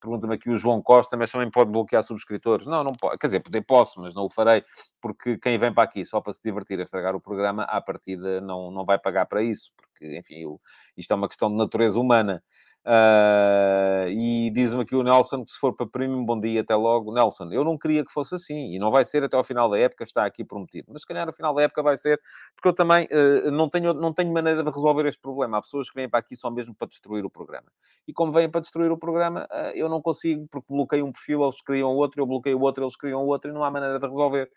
[0.00, 2.66] Pergunta-me aqui o João Costa, mas também pode bloquear subscritores.
[2.66, 3.18] Não, não pode.
[3.18, 4.64] Quer dizer, poder posso, mas não o farei,
[5.00, 8.40] porque quem vem para aqui só para se divertir a estragar o programa, à partida
[8.40, 10.60] não, não vai pagar para isso, porque, enfim, eu,
[10.96, 12.42] isto é uma questão de natureza humana.
[12.86, 17.12] Uh, e diz-me aqui o Nelson que se for para premium, bom dia, até logo.
[17.12, 19.78] Nelson, eu não queria que fosse assim, e não vai ser até ao final da
[19.78, 20.88] época, está aqui prometido.
[20.90, 22.18] Mas se calhar no final da época vai ser,
[22.54, 25.58] porque eu também uh, não, tenho, não tenho maneira de resolver este problema.
[25.58, 27.70] Há pessoas que vêm para aqui só mesmo para destruir o programa.
[28.08, 31.42] E como vêm para destruir o programa, uh, eu não consigo, porque bloqueio um perfil,
[31.42, 34.50] eles criam outro, eu bloqueio outro, eles criam outro, e não há maneira de resolver.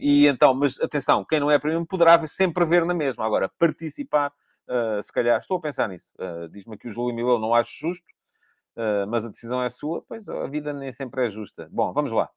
[0.00, 3.24] e então, mas atenção, quem não é premium poderá sempre ver na mesma.
[3.24, 4.32] Agora, participar
[4.68, 6.12] Uh, se calhar, estou a pensar nisso.
[6.18, 8.04] Uh, Diz-me aqui o Júlio Mileu, não acho justo,
[8.76, 10.02] uh, mas a decisão é sua.
[10.06, 11.68] Pois a vida nem sempre é justa.
[11.70, 12.28] Bom, vamos lá.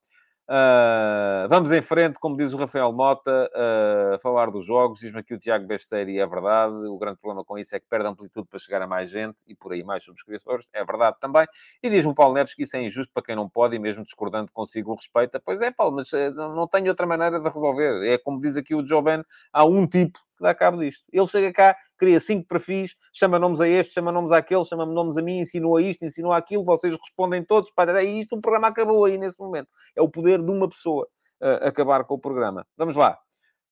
[1.47, 4.99] Vamos em frente, como diz o Rafael Mota, uh, falar dos jogos.
[4.99, 6.73] Diz-me aqui o Tiago Besteira é verdade.
[6.87, 9.53] O grande problema com isso é que perde amplitude para chegar a mais gente e
[9.53, 10.67] por aí mais subscritores.
[10.73, 11.45] É verdade também.
[11.83, 14.03] E diz-me o Paulo Neves que isso é injusto para quem não pode e mesmo
[14.03, 15.39] discordando consigo o respeita.
[15.39, 18.03] Pois é, Paulo, mas não tenho outra maneira de resolver.
[18.07, 21.05] É como diz aqui o Joven, há um tipo que dá cabo disto.
[21.11, 25.17] Ele chega cá, cria cinco perfis, chama nomes a este, chama nomes àquele, chama nomes
[25.17, 29.05] a mim, insinua isto, insinua aquilo, vocês respondem todos, para e isto, o programa acabou
[29.05, 29.71] aí nesse momento.
[29.95, 31.07] É o poder de uma pessoa
[31.41, 32.65] uh, acabar com o programa.
[32.77, 33.19] Vamos lá.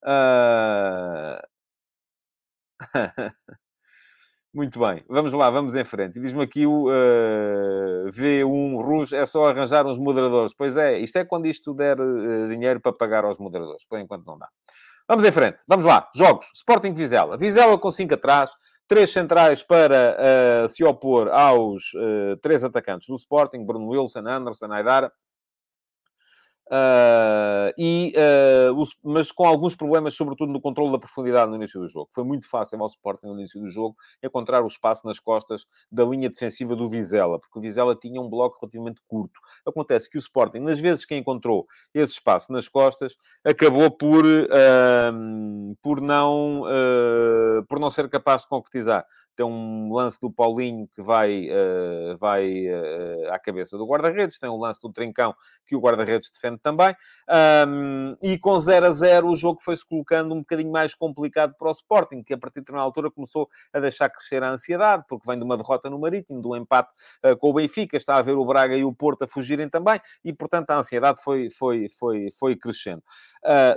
[0.04, 1.40] Uh...
[4.54, 6.20] Muito bem, vamos lá, vamos em frente.
[6.20, 10.54] Diz-me aqui o uh, V1 Rouge, é só arranjar uns moderadores.
[10.54, 13.86] Pois é, isto é quando isto der uh, dinheiro para pagar aos moderadores.
[13.86, 14.48] Por enquanto não dá.
[15.08, 15.60] Vamos em frente.
[15.67, 16.10] Vamos lá.
[16.13, 16.48] Jogos.
[16.54, 17.38] Sporting Vizela.
[17.38, 18.52] Vizela com 5 atrás.
[18.88, 20.17] Três centrais para
[20.65, 23.65] uh, se opor aos uh, três atacantes do Sporting.
[23.65, 25.12] Bruno Wilson, Anderson, Aidara.
[26.68, 31.80] Uh, e, uh, os, mas com alguns problemas, sobretudo no controle da profundidade no início
[31.80, 32.10] do jogo.
[32.14, 36.04] Foi muito fácil ao Sporting no início do jogo encontrar o espaço nas costas da
[36.04, 39.40] linha defensiva do Vizela, porque o Vizela tinha um bloco relativamente curto.
[39.66, 45.78] Acontece que o Sporting, nas vezes que encontrou esse espaço nas costas, acabou por, uh,
[45.82, 46.64] por não
[47.68, 49.06] por não ser capaz de concretizar.
[49.38, 52.65] Tem um lance do Paulinho que vai, uh, vai
[53.32, 56.95] à cabeça do guarda-redes, tem um lance do Trincão que o guarda-redes defende também.
[57.67, 61.67] Um, e com 0 a 0 o jogo foi-se colocando um bocadinho mais complicado para
[61.67, 65.30] o Sporting, que a partir de determinada altura começou a deixar crescer a ansiedade, porque
[65.30, 66.93] vem de uma derrota no Marítimo, do empate
[67.39, 70.34] com o Benfica, está a ver o Braga e o Porto a fugirem também, e
[70.34, 73.04] portanto a ansiedade foi, foi, foi, foi crescendo.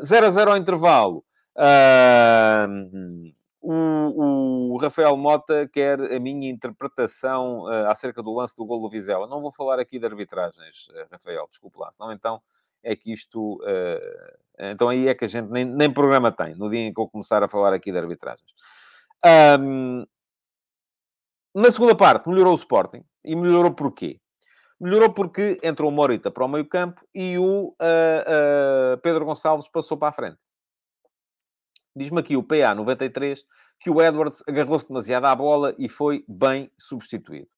[0.03, 1.25] 0 a 0 ao intervalo.
[1.57, 8.81] Uh, o, o, Rafael Mota quer a minha interpretação uh, acerca do lance do gol
[8.81, 9.27] do Vizela.
[9.27, 12.41] Não vou falar aqui de arbitragens, uh, Rafael, desculpe lá, senão então
[12.83, 13.57] é que isto.
[13.57, 17.01] Uh, então aí é que a gente nem, nem programa tem, no dia em que
[17.01, 18.51] eu começar a falar aqui de arbitragens.
[19.61, 20.07] Um,
[21.55, 23.05] na segunda parte, melhorou o Sporting.
[23.23, 24.19] E melhorou porquê?
[24.81, 27.77] Melhorou porque entrou o Morita para o meio campo e o
[29.03, 30.39] Pedro Gonçalves passou para a frente.
[31.95, 33.45] Diz-me aqui o PA 93
[33.81, 37.49] que o Edwards agarrou-se demasiado à bola e foi bem substituído.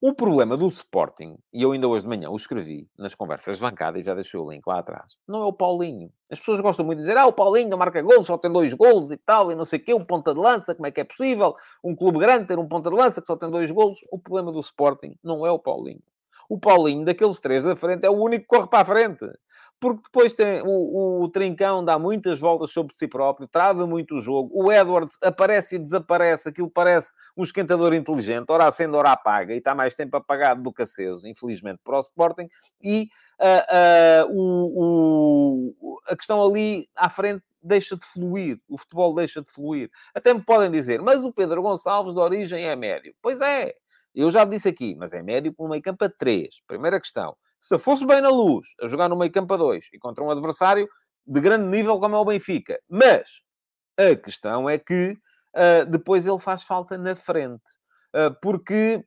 [0.00, 3.62] O problema do Sporting, e eu ainda hoje de manhã o escrevi nas conversas de
[3.62, 6.08] bancada e já deixei o link lá atrás, não é o Paulinho.
[6.30, 8.72] As pessoas gostam muito de dizer, ah, o Paulinho não marca gols, só tem dois
[8.74, 11.00] gols e tal, e não sei o quê, um ponta de lança, como é que
[11.00, 11.56] é possível?
[11.82, 13.98] Um clube grande ter um ponta de lança que só tem dois gols.
[14.12, 16.02] O problema do Sporting não é o Paulinho.
[16.48, 19.26] O Paulinho, daqueles três da frente, é o único que corre para a frente
[19.80, 24.20] porque depois tem o, o, Trincão dá muitas voltas sobre si próprio, trava muito o
[24.20, 24.50] jogo.
[24.52, 29.58] O Edwards aparece e desaparece, aquilo parece um esquentador inteligente, ora acende, ora apaga, e
[29.58, 32.48] está mais tempo apagado do que aceso, infelizmente, para o Sporting.
[32.82, 33.08] E
[33.40, 39.40] uh, uh, o, o, a questão ali à frente deixa de fluir, o futebol deixa
[39.40, 39.90] de fluir.
[40.14, 43.14] Até me podem dizer, mas o Pedro Gonçalves de origem é médio.
[43.22, 43.74] Pois é,
[44.14, 46.48] eu já disse aqui, mas é médio com meio campo a 3.
[46.66, 47.36] Primeira questão.
[47.60, 50.30] Se fosse bem na luz, a jogar no meio campo a 2 e contra um
[50.30, 50.88] adversário
[51.26, 52.80] de grande nível como é o Benfica.
[52.88, 53.42] Mas
[53.98, 55.16] a questão é que
[55.54, 57.70] uh, depois ele faz falta na frente.
[58.14, 59.04] Uh, porque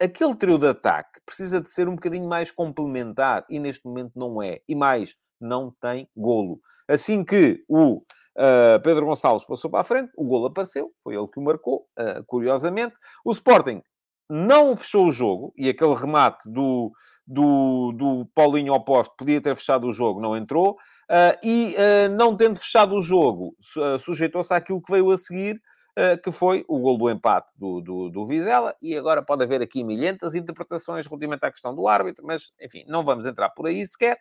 [0.00, 4.42] aquele trio de ataque precisa de ser um bocadinho mais complementar e neste momento não
[4.42, 4.60] é.
[4.68, 6.60] E mais, não tem golo.
[6.88, 8.02] Assim que o
[8.36, 11.86] uh, Pedro Gonçalves passou para a frente, o golo apareceu, foi ele que o marcou,
[11.98, 12.94] uh, curiosamente.
[13.24, 13.82] O Sporting
[14.28, 16.90] não fechou o jogo e aquele remate do,
[17.26, 21.74] do, do Paulinho oposto podia ter fechado o jogo, não entrou, uh, e
[22.16, 23.56] não tendo fechado o jogo,
[24.00, 25.60] sujeitou-se àquilo que veio a seguir,
[26.22, 29.84] que foi o gol do empate do, do, do, Vizela, e agora pode haver aqui
[29.84, 34.18] milhentas interpretações relativamente à questão do árbitro, mas, enfim, não vamos entrar por aí sequer,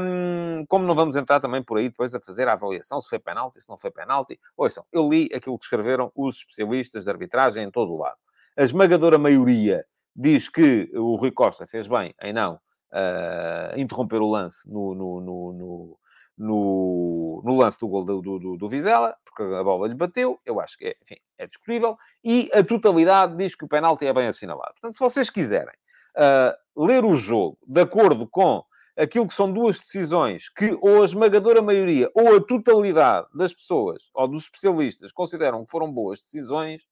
[0.00, 3.18] um, como não vamos entrar também por aí depois a fazer a avaliação se foi
[3.18, 4.38] penalti, se não foi penalti.
[4.56, 8.18] Ouçam, eu li aquilo que escreveram os especialistas de arbitragem em todo o lado.
[8.56, 9.84] A esmagadora maioria
[10.14, 12.60] diz que o Rui Costa fez bem em não
[12.92, 15.98] uh, interromper o lance no, no, no, no,
[16.40, 20.78] no, lance do gol do, do, do, Vizela, porque a bola lhe bateu, eu acho
[20.78, 24.72] que é, enfim, é discutível, e a totalidade diz que o penalti é bem assinalado.
[24.72, 25.74] Portanto, se vocês quiserem
[26.16, 28.64] uh, ler o jogo de acordo com
[28.96, 34.10] aquilo que são duas decisões que ou a esmagadora maioria ou a totalidade das pessoas
[34.14, 36.82] ou dos especialistas consideram que foram boas decisões,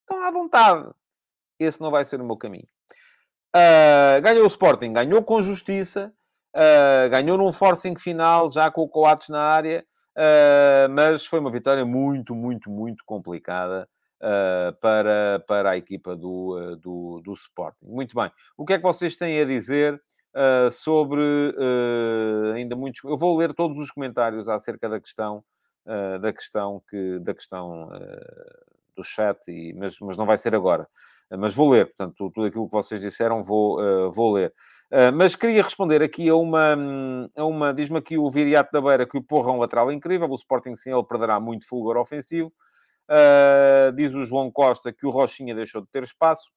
[0.00, 0.90] estão à vontade
[1.58, 2.66] esse não vai ser o meu caminho.
[3.54, 6.12] Uh, ganhou o Sporting, ganhou com justiça,
[6.54, 9.84] uh, ganhou num forcing final, já com o Coates na área,
[10.16, 13.88] uh, mas foi uma vitória muito, muito, muito complicada
[14.80, 17.86] para, para a equipa do, do, do Sporting.
[17.86, 18.30] Muito bem.
[18.56, 20.00] O que é que vocês têm a dizer
[20.70, 21.20] sobre
[22.54, 23.02] ainda muitos...
[23.02, 25.42] Eu vou ler todos os comentários acerca da questão,
[26.20, 27.88] da questão, que, da questão
[28.94, 30.86] do chat, e, mas, mas não vai ser agora
[31.38, 34.52] mas vou ler, portanto, tudo aquilo que vocês disseram vou, uh, vou ler.
[34.90, 36.76] Uh, mas queria responder aqui a uma,
[37.36, 40.28] a uma diz-me aqui o Viriato da Beira que o Porra é um lateral incrível,
[40.28, 42.50] o Sporting sim, ele perderá muito fulgor ofensivo.
[43.08, 46.50] Uh, diz o João Costa que o Rochinha deixou de ter espaço.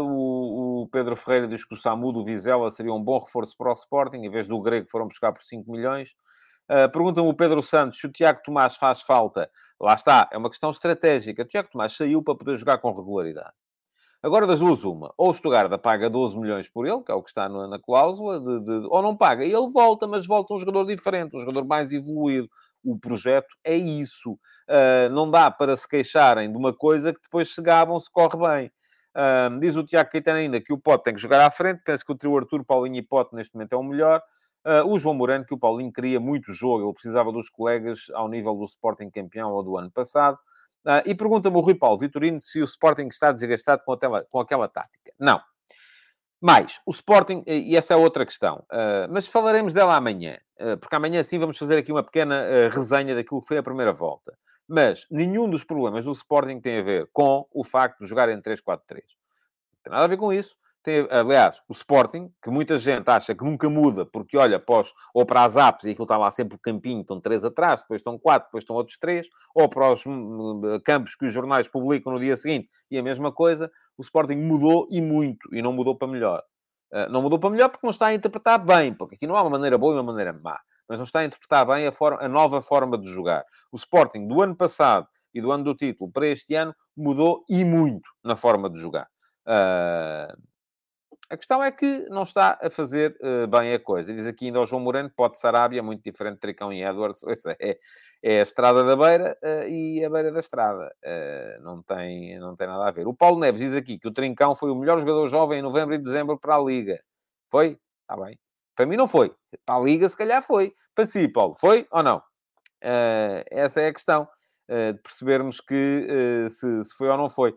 [0.00, 3.74] O, Pedro Ferreira diz que o Samu do Vizela seria um bom reforço para o
[3.74, 6.14] Sporting, em vez do Grego que foram buscar por 5 milhões.
[6.70, 9.50] Uh, Pergunta-me o Pedro Santos se o Tiago Tomás faz falta.
[9.80, 11.42] Lá está, é uma questão estratégica.
[11.42, 13.52] O Tiago Tomás saiu para poder jogar com regularidade.
[14.24, 15.12] Agora, das duas, uma.
[15.18, 17.78] Ou o Stuttgart paga 12 milhões por ele, que é o que está na, na
[17.78, 19.44] cláusula, de, de, ou não paga.
[19.44, 22.48] E ele volta, mas volta um jogador diferente, um jogador mais evoluído.
[22.82, 24.32] O projeto é isso.
[24.32, 28.38] Uh, não dá para se queixarem de uma coisa que depois se gabam se corre
[28.38, 28.72] bem.
[29.14, 31.82] Uh, diz o Tiago Caetano ainda que o Pote tem que jogar à frente.
[31.84, 34.22] Penso que o trio Arthur, Paulinho e Pote neste momento é o melhor.
[34.64, 38.28] Uh, o João Moreno, que o Paulinho queria muito jogo, ele precisava dos colegas ao
[38.28, 40.38] nível do Sporting campeão ou do ano passado.
[40.84, 43.96] Uh, e pergunta-me o Rui Paulo Vitorino se o Sporting está desgastado com,
[44.28, 45.12] com aquela tática.
[45.18, 45.40] Não.
[46.40, 50.94] Mais, o Sporting, e essa é outra questão, uh, mas falaremos dela amanhã, uh, porque
[50.94, 54.36] amanhã sim vamos fazer aqui uma pequena resenha daquilo que foi a primeira volta.
[54.68, 58.40] Mas nenhum dos problemas do Sporting tem a ver com o facto de jogar em
[58.40, 58.60] 3-4-3.
[58.60, 60.54] Não tem nada a ver com isso.
[60.84, 65.24] Tem, aliás, o Sporting, que muita gente acha que nunca muda, porque olha, pós, ou
[65.24, 68.18] para as apps, e aquilo está lá sempre o campinho, estão três atrás, depois estão
[68.18, 72.12] quatro, depois estão outros três, ou para os hum, hum, campos que os jornais publicam
[72.12, 75.96] no dia seguinte, e a mesma coisa, o Sporting mudou e muito, e não mudou
[75.96, 76.42] para melhor.
[76.92, 79.40] Uh, não mudou para melhor porque não está a interpretar bem, porque aqui não há
[79.40, 82.20] uma maneira boa e uma maneira má, mas não está a interpretar bem a, forma,
[82.20, 83.42] a nova forma de jogar.
[83.72, 87.64] O Sporting do ano passado e do ano do título para este ano mudou e
[87.64, 89.08] muito na forma de jogar.
[89.46, 90.53] Uh,
[91.34, 94.14] a questão é que não está a fazer uh, bem a coisa.
[94.14, 97.20] Diz aqui ainda ao João Moreno, pode Sarabia, muito diferente de Tricão e Edwards.
[97.60, 97.78] É,
[98.22, 100.94] é a estrada da beira uh, e a beira da estrada.
[101.04, 103.06] Uh, não, tem, não tem nada a ver.
[103.06, 105.94] O Paulo Neves diz aqui que o Trincão foi o melhor jogador jovem em novembro
[105.94, 106.98] e dezembro para a Liga.
[107.50, 107.78] Foi?
[108.00, 108.38] Está bem.
[108.74, 109.34] Para mim não foi.
[109.66, 110.72] Para a Liga, se calhar foi.
[110.94, 112.22] Para si, Paulo, foi ou não?
[113.50, 114.28] essa é a questão.
[114.68, 117.54] de percebermos que se, se, foi ou não foi.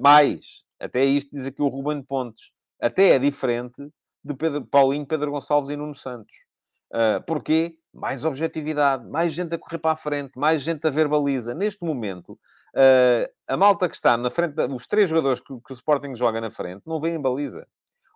[0.00, 2.50] mais, até isto diz aqui o Ruben Pontes.
[2.80, 3.88] Até é diferente
[4.24, 6.34] de Pedro, Paulinho, Pedro Gonçalves e Nuno Santos.
[6.92, 7.76] Uh, porquê?
[7.94, 11.54] Mais objetividade, mais gente a correr para a frente, mais gente a verbaliza.
[11.54, 15.74] Neste momento, uh, a malta que está na frente, os três jogadores que, que, o
[15.74, 17.66] Sporting joga na frente, não vêem baliza.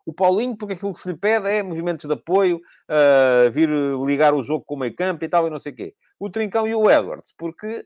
[0.04, 3.68] O Paulinho, porque aquilo que se lhe pede é movimentos de apoio, uh, vir
[4.04, 5.94] ligar o jogo com o meio campo e tal, e não sei o quê.
[6.18, 7.84] O Trincão e o Edwards, porque,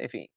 [0.00, 0.28] enfim,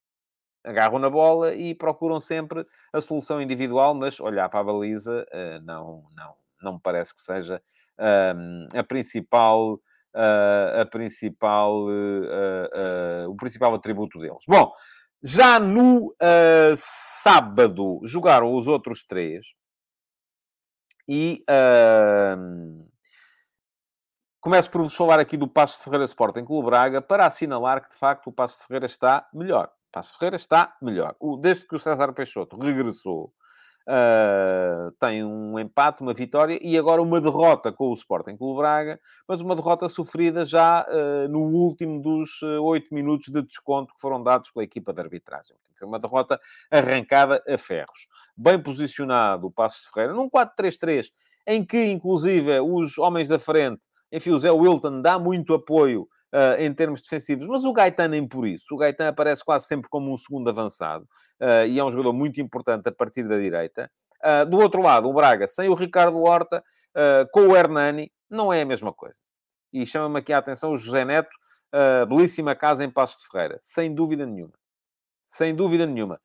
[0.64, 5.64] agarram na bola e procuram sempre a solução individual, mas olhar para a baliza uh,
[5.64, 7.62] não, não, não me parece que seja
[8.74, 14.44] a principal, uh, a principal, eh, o principal atributo deles.
[14.48, 14.74] Bom,
[15.24, 16.16] já no
[16.76, 19.54] sábado jogaram os outros três
[21.08, 21.44] e
[24.42, 27.90] Começo por vos falar aqui do Passo de Ferreira Sporting Clube Braga para assinalar que,
[27.90, 29.72] de facto, o Passo de Ferreira está melhor.
[29.92, 31.16] Passo Ferreira está melhor.
[31.20, 33.34] O, desde que o César Peixoto regressou,
[33.88, 39.00] uh, tem um empate, uma vitória e agora uma derrota com o Sporting Clube Braga,
[39.28, 44.02] mas uma derrota sofrida já uh, no último dos ah, oito minutos de desconto que
[44.02, 45.56] foram dados pela equipa de arbitragem.
[45.78, 48.08] Foi uma derrota arrancada a ferros.
[48.38, 51.10] Bem posicionado o Passo Ferreira, num 4-3-3,
[51.48, 56.60] em que, inclusive, os homens da frente, enfim, o Zé Wilton dá muito apoio uh,
[56.60, 58.74] em termos defensivos, mas o Gaetan nem por isso.
[58.74, 61.08] O Gaetan aparece quase sempre como um segundo avançado
[61.40, 63.92] uh, e é um jogador muito importante a partir da direita.
[64.24, 66.64] Uh, do outro lado, o Braga, sem o Ricardo Horta,
[67.32, 69.20] com o Hernani, não é a mesma coisa.
[69.72, 71.34] E chama-me aqui a atenção o José Neto,
[72.10, 74.52] belíssima casa em Passos de Ferreira, sem dúvida nenhuma.
[75.24, 76.20] Sem dúvida nenhuma.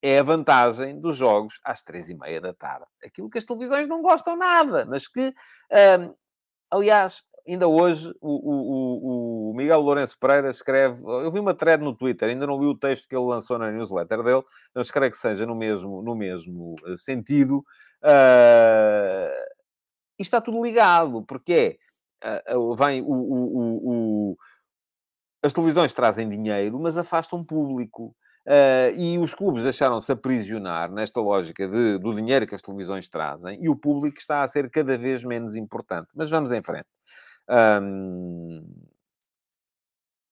[0.00, 2.86] é a vantagem dos jogos às três e meia da tarde.
[3.04, 5.34] Aquilo que as televisões não gostam nada, mas que,
[6.70, 11.02] aliás, ainda hoje o, o, o, Miguel Lourenço Pereira escreve.
[11.04, 13.70] Eu vi uma thread no Twitter, ainda não vi o texto que ele lançou na
[13.70, 14.42] newsletter dele,
[14.74, 17.64] mas creio que seja no mesmo, no mesmo eh, sentido.
[18.02, 19.32] Uh,
[20.18, 21.78] e está tudo ligado, porque
[22.22, 24.36] é, uh, vem o, o,
[25.42, 28.14] as televisões trazem dinheiro, mas afastam público.
[28.44, 33.62] Uh, e os clubes deixaram-se aprisionar nesta lógica de, do dinheiro que as televisões trazem
[33.62, 36.08] e o público está a ser cada vez menos importante.
[36.16, 36.88] Mas vamos em frente.
[37.48, 38.82] Um...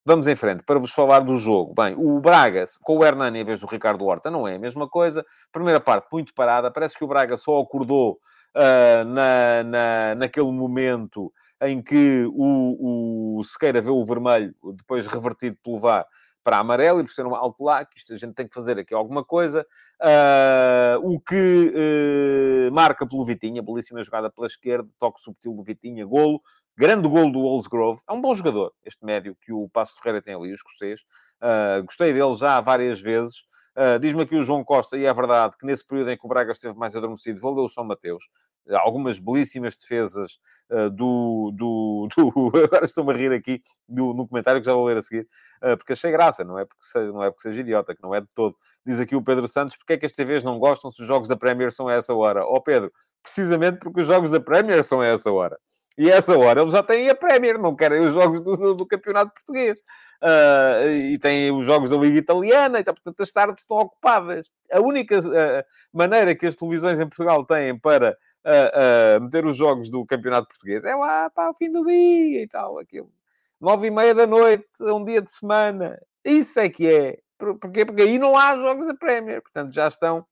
[0.04, 1.74] Vamos em frente para vos falar do jogo.
[1.74, 4.88] Bem, o Braga com o Hernani em vez do Ricardo Horta não é a mesma
[4.88, 5.24] coisa.
[5.52, 6.70] Primeira parte muito parada.
[6.70, 8.18] Parece que o Braga só acordou
[8.56, 15.56] uh, na, na, naquele momento em que o, o Sequeira vê o vermelho, depois revertido
[15.62, 16.06] pelo VAR,
[16.42, 18.78] para amarelo e por ser um alto lá, que isto a gente tem que fazer
[18.78, 19.66] aqui alguma coisa.
[20.00, 26.06] Uh, o que uh, marca pelo Vitinha, belíssima jogada pela esquerda, toque subtil do Vitinha,
[26.06, 26.40] golo.
[26.76, 28.00] Grande gol do Wolfsgrove.
[28.08, 31.00] É um bom jogador, este médio que o Passo Ferreira tem ali, o escocês.
[31.40, 33.44] Uh, gostei dele já várias vezes.
[33.76, 36.28] Uh, Diz-me aqui o João Costa, e é verdade, que nesse período em que o
[36.28, 38.24] Braga esteve mais adormecido, valeu o São Mateus.
[38.68, 40.38] Algumas belíssimas defesas
[40.70, 44.84] uh, do, do, do, Agora estou-me a rir aqui do, no comentário que já vou
[44.84, 45.28] ler a seguir,
[45.76, 48.20] porque achei graça, não é porque, seja, não é porque seja idiota, que não é
[48.20, 48.56] de todo.
[48.86, 51.28] Diz aqui o Pedro Santos, porque é que as TVs não gostam se os jogos
[51.28, 52.44] da Premier são a essa hora?
[52.44, 52.90] Ó oh, Pedro,
[53.22, 55.58] precisamente porque os jogos da Premier são a essa hora.
[56.00, 59.34] E essa hora eles já têm a Premier, não querem os jogos do, do, Campeonato
[59.34, 59.78] Português.
[60.22, 64.50] Uh, e têm os jogos da Liga Italiana, e, então, portanto, as tardes estão ocupadas.
[64.72, 69.90] A única uh, maneira que as televisões em Portugal têm para uh, meter os jogos
[69.90, 73.12] do Campeonato Português é lá para o fim do dia e tal, aquilo.
[73.60, 76.00] Nove e meia da noite, um dia de semana.
[76.24, 77.18] Isso é que é.
[77.36, 77.84] Porquê?
[77.84, 79.42] Porque aí não há jogos da Premier.
[79.42, 80.24] Portanto, já estão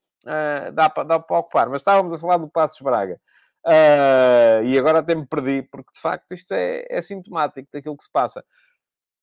[0.72, 1.68] dá, para, dá para ocupar.
[1.68, 3.20] Mas estávamos a falar do Passos Braga.
[3.68, 8.04] Uh, e agora até me perdi, porque de facto isto é, é sintomático daquilo que
[8.04, 8.42] se passa.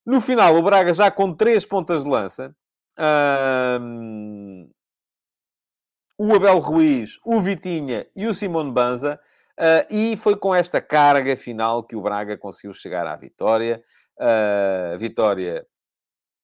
[0.06, 2.56] No final, o Braga já com três pontas de lança.
[3.00, 4.70] Uh,
[6.18, 9.20] o Abel Ruiz, o Vitinha e o Simone Banza.
[9.60, 13.82] Uh, e foi com esta carga final que o Braga conseguiu chegar à vitória.
[14.20, 15.66] Uh, vitória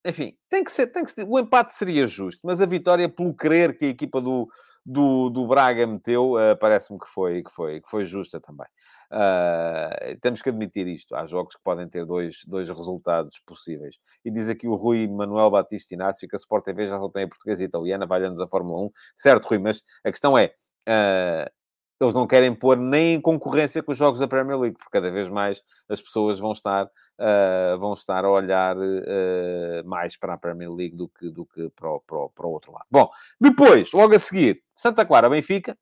[0.06, 3.36] enfim, tem que ser, tem que ser, o empate seria justo, mas a vitória, pelo
[3.36, 4.50] querer que a equipa do,
[4.86, 8.68] do, do Braga meteu, uh, parece-me que foi, que, foi, que foi justa também.
[9.12, 11.16] Uh, temos que admitir isto.
[11.16, 13.98] Há jogos que podem ter dois, dois resultados possíveis.
[14.24, 17.24] E diz aqui o Rui Manuel Batista Inácio que a Sport TV já só tem
[17.24, 18.92] a portuguesa e a italiana, valha-nos a Fórmula 1.
[19.16, 20.54] Certo, Rui, mas a questão é...
[20.88, 21.61] Uh,
[22.04, 25.12] eles não querem pôr nem em concorrência com os jogos da Premier League, porque cada
[25.12, 30.38] vez mais as pessoas vão estar, uh, vão estar a olhar uh, mais para a
[30.38, 32.86] Premier League do que, do que para, o, para, o, para o outro lado.
[32.90, 35.78] Bom, depois, logo a seguir, Santa Clara, Benfica.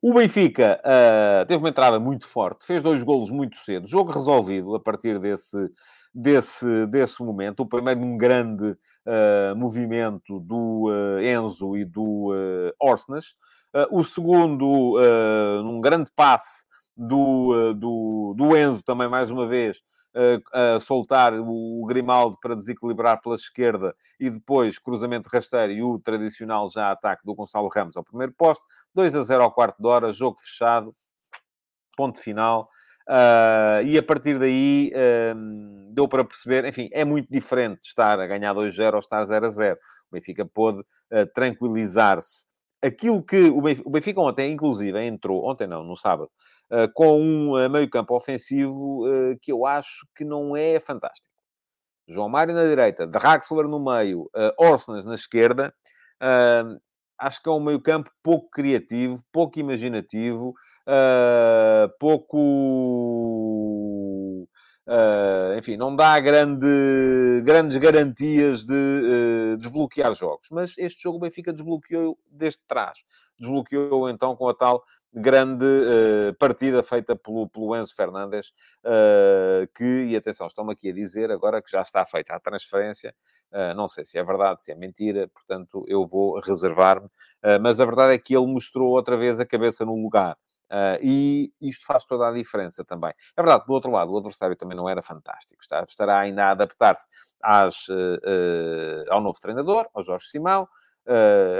[0.00, 4.74] O Benfica uh, teve uma entrada muito forte, fez dois golos muito cedo, jogo resolvido
[4.76, 5.58] a partir desse,
[6.14, 7.60] desse, desse momento.
[7.60, 8.76] O primeiro num grande
[9.56, 10.90] movimento do
[11.22, 13.34] Enzo e do uh, Orsnes.
[13.78, 16.66] Uh, o segundo, uh, num grande passe
[16.96, 19.80] do, uh, do, do Enzo, também mais uma vez,
[20.52, 26.68] a soltar o Grimaldo para desequilibrar pela esquerda e depois cruzamento rasteiro e o tradicional
[26.68, 28.64] já ataque do Gonçalo Ramos ao primeiro posto.
[28.94, 30.92] 2 a 0 ao quarto de hora, jogo fechado,
[31.96, 32.68] ponto final.
[33.08, 38.26] Uh, e a partir daí uh, deu para perceber, enfim, é muito diferente estar a
[38.26, 39.74] ganhar 2-0 ou estar 0-0.
[39.74, 39.78] O
[40.12, 42.47] Benfica pôde uh, tranquilizar-se
[42.82, 43.60] aquilo que o
[43.90, 46.30] Benfica, ontem, inclusive, entrou, ontem não, no sábado,
[46.70, 51.34] uh, com um uh, meio-campo ofensivo uh, que eu acho que não é fantástico.
[52.08, 55.74] João Mário na direita, Draxler no meio, uh, Orsnes na esquerda.
[57.18, 60.54] acho que é um meio-campo pouco criativo, pouco imaginativo,
[61.98, 62.38] pouco
[64.88, 66.66] Uh, enfim, não dá grande,
[67.44, 70.48] grandes garantias de uh, desbloquear jogos.
[70.50, 73.04] Mas este jogo o Benfica desbloqueou desde trás.
[73.38, 74.82] Desbloqueou então com a tal
[75.12, 78.50] grande uh, partida feita pelo, pelo Enzo Fernandes,
[79.74, 83.14] que, e atenção, estão-me aqui a dizer agora que já está feita a transferência.
[83.76, 87.08] não sei se é verdade, se é mentira, portanto eu vou reservar-me.
[87.60, 90.36] mas a verdade é que ele mostrou outra vez a cabeça no lugar.
[90.70, 93.10] Uh, e isto faz toda a diferença também.
[93.36, 95.60] É verdade, do outro lado, o adversário também não era fantástico.
[95.62, 97.08] Está, estará ainda a adaptar-se
[97.90, 100.68] uh, uh, ao novo treinador, ao Jorge Simão.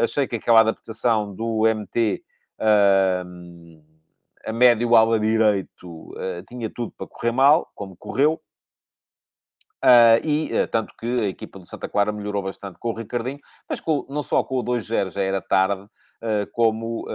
[0.03, 2.23] achei que aquela adaptação do MT
[4.45, 6.15] a médio ala direito
[6.49, 8.41] tinha tudo para correr mal, como correu.
[9.85, 13.39] Uh, e uh, tanto que a equipa do Santa Clara melhorou bastante com o Ricardinho,
[13.69, 17.07] mas com, não só com o 2-0 já era tarde, uh, como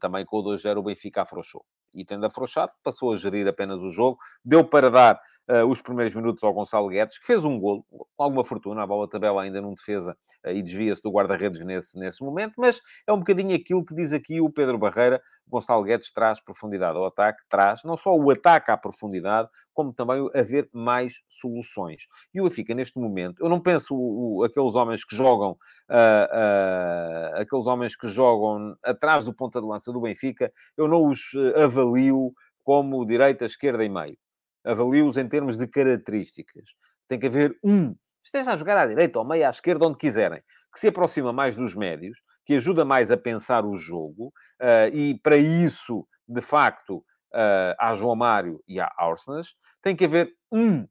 [0.00, 1.64] também com o 2-0 o Benfica afrouxou.
[1.94, 6.14] E tendo afrouxado, passou a gerir apenas o jogo, deu para dar uh, os primeiros
[6.14, 9.60] minutos ao Gonçalo Guedes, que fez um golo, com alguma fortuna, a bola tabela ainda
[9.60, 10.16] não defesa
[10.46, 14.12] uh, e desvia-se do guarda-redes nesse, nesse momento, mas é um bocadinho aquilo que diz
[14.12, 18.70] aqui o Pedro Barreira, Gonçalo Guedes traz profundidade ao ataque, traz não só o ataque
[18.70, 22.02] à profundidade, como também haver mais soluções.
[22.32, 25.52] E o Benfica, neste momento, eu não penso o, o, aqueles homens que jogam,
[25.90, 31.32] uh, aqueles homens que jogam atrás do ponta de lança do Benfica, eu não os
[31.56, 32.32] avalio
[32.62, 34.16] como direita, esquerda e meio
[34.64, 36.64] avalio-os em termos de características.
[37.08, 37.94] Tem que haver um,
[38.24, 40.42] esteja a jogar à direita ou meio à esquerda, onde quiserem,
[40.72, 45.18] que se aproxima mais dos médios, que ajuda mais a pensar o jogo, uh, e
[45.20, 49.54] para isso, de facto, uh, há João Mário e há Arsenas.
[49.80, 50.88] Tem que haver um uh,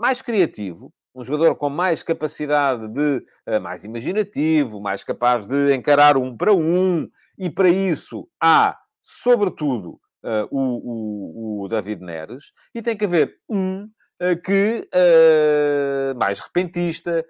[0.00, 3.22] mais criativo, um jogador com mais capacidade de,
[3.60, 10.48] mais imaginativo, mais capaz de encarar um para um, e para isso há, sobretudo, uh,
[10.50, 17.24] o, o, o, David Neres, e tem que haver um uh, que uh, mais repentista,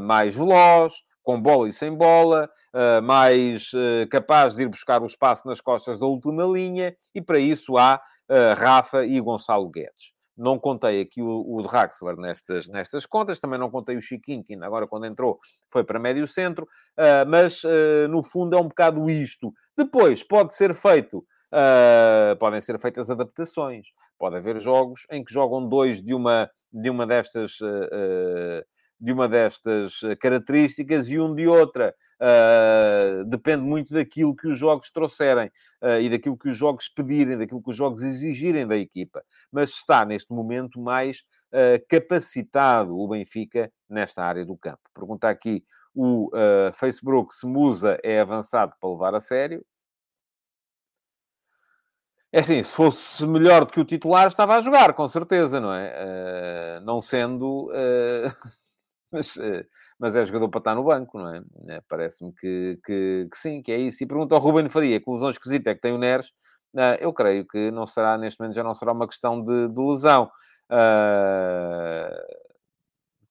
[0.00, 2.48] mais veloz, com bola e sem bola,
[3.02, 3.72] mais
[4.08, 8.00] capaz de ir buscar o espaço nas costas da última linha, e para isso há
[8.56, 10.12] Rafa e Gonçalo Guedes.
[10.36, 14.54] Não contei aqui o, o Draxler nestas, nestas contas, também não contei o Chiquinho, que
[14.62, 15.40] agora quando entrou
[15.72, 16.68] foi para médio centro,
[17.26, 17.62] mas
[18.08, 19.52] no fundo é um bocado isto.
[19.76, 23.88] Depois pode ser feito Uh, podem ser feitas adaptações.
[24.18, 27.60] Pode haver jogos em que jogam dois de uma, de uma destas...
[27.60, 28.64] Uh,
[29.00, 31.94] de uma destas características e um de outra.
[32.20, 35.50] Uh, depende muito daquilo que os jogos trouxerem
[35.82, 39.22] uh, e daquilo que os jogos pedirem, daquilo que os jogos exigirem da equipa.
[39.52, 41.18] Mas está, neste momento, mais
[41.52, 44.80] uh, capacitado o Benfica nesta área do campo.
[44.92, 45.62] Pergunta aqui
[45.94, 46.30] o
[46.74, 49.64] Facebook se musa é avançado para levar a sério.
[52.30, 55.72] É assim, se fosse melhor do que o titular, estava a jogar, com certeza, não
[55.72, 56.78] é?
[56.78, 57.68] Uh, não sendo...
[57.68, 58.30] Uh,
[59.10, 59.64] mas, uh,
[59.98, 61.42] mas é jogador para estar no banco, não é?
[61.88, 64.04] Parece-me que, que, que, sim, que é isso.
[64.04, 66.30] E pergunta ao Ruben Faria, que lesão esquisita é que tem o Neres.
[67.00, 70.30] eu creio que não será, neste momento, já não será uma questão de, de lesão.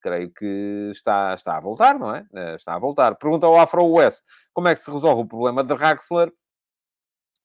[0.01, 2.25] creio que está, está a voltar, não é?
[2.55, 3.15] está a voltar.
[3.15, 4.23] Pergunta ao Afro West,
[4.53, 6.31] como é que se resolve o problema de Raxler?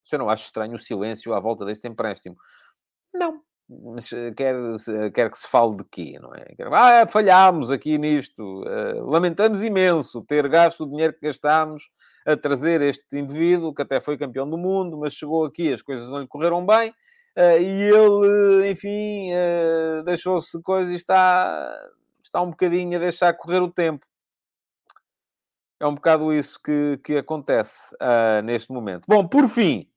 [0.04, 2.36] Você não acha estranho o silêncio à volta deste empréstimo?
[3.14, 3.42] Não.
[3.68, 4.54] Mas eh, quer,
[5.14, 6.44] quer que se fale de quê, não é?
[6.56, 8.62] Quer, ah, falhámos aqui nisto.
[8.62, 11.90] Uh, lamentamos imenso ter gasto o dinheiro que gastámos
[12.26, 16.10] a trazer este indivíduo, que até foi campeão do mundo, mas chegou aqui, as coisas
[16.10, 16.90] não lhe correram bem.
[17.36, 21.74] Uh, e ele, enfim, uh, deixou-se coisa e está,
[22.22, 24.06] está um bocadinho a deixar correr o tempo.
[25.80, 27.92] É um bocado isso que, que acontece
[28.44, 29.04] neste momento.
[29.08, 29.91] Bom, por fim,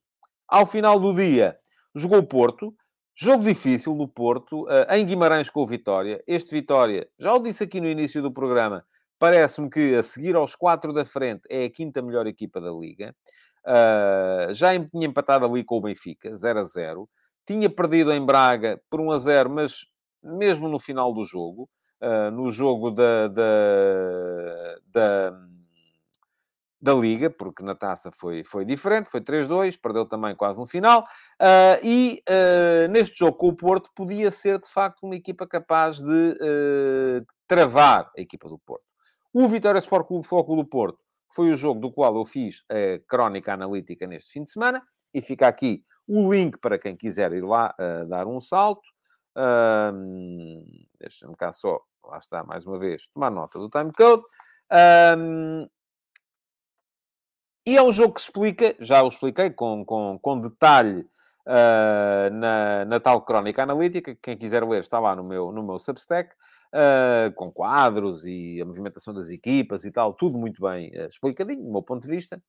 [0.48, 1.58] ao final do dia,
[1.94, 2.74] jogou o Porto.
[3.18, 6.22] Jogo difícil do Porto, eh, em Guimarães com o Vitória.
[6.28, 8.86] Este Vitória, já o disse aqui no início do programa,
[9.18, 13.16] parece-me que a seguir aos quatro da frente é a quinta melhor equipa da Liga.
[13.66, 17.10] Uh, já tinha empatado ali com o Benfica, 0 a 0.
[17.48, 19.86] Tinha perdido em Braga por 1 a 0, mas
[20.22, 21.70] mesmo no final do jogo,
[22.02, 25.34] uh, no jogo da, da, da
[26.86, 31.02] da Liga, porque na taça foi, foi diferente, foi 3-2, perdeu também quase no final.
[31.42, 35.98] Uh, e uh, neste jogo com o Porto, podia ser de facto uma equipa capaz
[35.98, 38.86] de uh, travar a equipa do Porto.
[39.34, 41.00] O Vitória Sport Clube Foco do Porto
[41.34, 44.82] foi o jogo do qual eu fiz a crónica analítica neste fim de semana,
[45.12, 47.74] e fica aqui o link para quem quiser ir lá
[48.08, 48.88] dar um salto.
[51.00, 54.24] Deixa-me cá só, lá está mais uma vez, tomar nota do timecode.
[55.18, 55.68] Um,
[57.66, 61.02] e é um jogo que explica, já o expliquei com, com, com detalhe
[61.46, 64.16] uh, na, na tal crónica analítica.
[64.22, 68.66] Quem quiser ler está lá no meu, no meu Substack, uh, com quadros e a
[68.66, 72.42] movimentação das equipas e tal, tudo muito bem uh, explicadinho, do meu ponto de vista.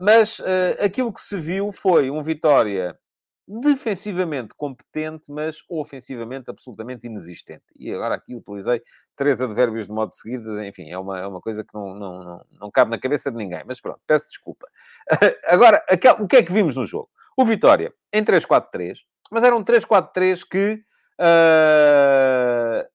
[0.00, 0.40] mas
[0.82, 2.98] aquilo que se viu foi um Vitória
[3.46, 7.64] defensivamente competente, mas ofensivamente absolutamente inexistente.
[7.78, 8.82] E agora aqui utilizei
[9.14, 12.46] três advérbios de modo seguido, enfim, é uma, é uma coisa que não, não, não,
[12.60, 14.66] não cabe na cabeça de ninguém, mas pronto, peço desculpa.
[15.46, 15.84] agora,
[16.18, 17.08] o que é que vimos no jogo?
[17.36, 18.98] O Vitória em 3-4-3,
[19.30, 20.82] mas era um 3-4-3 que
[21.20, 22.88] uh,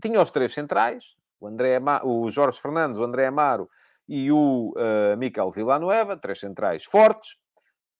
[0.00, 3.68] tinha os três centrais, o, André o Jorge Fernandes, o André Amaro
[4.08, 7.36] e o uh, Miquel Villanueva, três centrais fortes,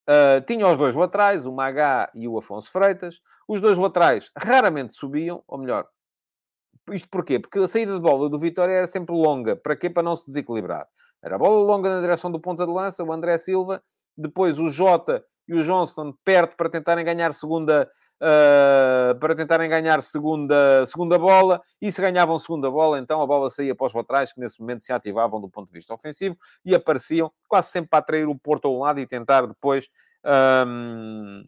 [0.09, 3.21] Uh, tinha os dois laterais, o Magá e o Afonso Freitas.
[3.47, 5.87] Os dois laterais raramente subiam, ou melhor,
[6.91, 7.39] isto porquê?
[7.39, 9.55] Porque a saída de bola do Vitória era sempre longa.
[9.55, 9.91] Para quê?
[9.91, 10.87] Para não se desequilibrar.
[11.23, 13.83] Era bola longa na direção do ponta de lança, o André Silva,
[14.17, 17.91] depois o Jota e o Johnston perto para tentarem ganhar segunda,
[19.21, 23.75] para tentarem ganhar segunda, segunda bola, e se ganhavam segunda bola, então a bola saía
[23.75, 27.33] para os laterais, que nesse momento se ativavam do ponto de vista ofensivo, e apareciam
[27.47, 29.89] quase sempre para atrair o Porto ao lado e tentar depois
[30.67, 31.43] um,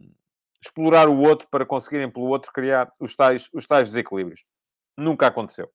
[0.62, 4.44] explorar o outro para conseguirem pelo outro criar os tais, os tais desequilíbrios.
[4.96, 5.70] Nunca aconteceu.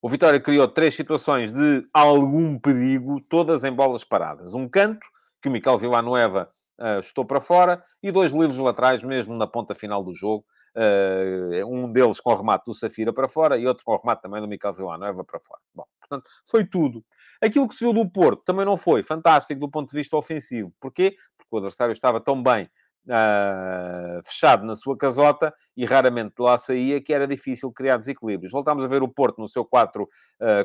[0.00, 4.52] O Vitória criou três situações de algum perigo, todas em bolas paradas.
[4.52, 5.06] Um canto,
[5.40, 6.50] que o Miquel Villanueva
[6.80, 10.44] uh, chutou para fora, e dois livros laterais, mesmo na ponta final do jogo.
[10.76, 14.22] Uh, um deles com o remate do Safira para fora e outro com o remate
[14.22, 15.60] também do Miquel Villanueva para fora.
[15.72, 17.04] Bom, portanto, foi tudo.
[17.40, 20.72] Aquilo que se viu do Porto também não foi fantástico do ponto de vista ofensivo.
[20.80, 21.14] Porquê?
[21.36, 22.68] Porque o adversário estava tão bem
[23.08, 28.52] uh, fechado na sua casota e raramente lá saía que era difícil criar desequilíbrios.
[28.52, 30.08] Voltámos a ver o Porto no seu 4-2, uh,
[30.40, 30.64] ah,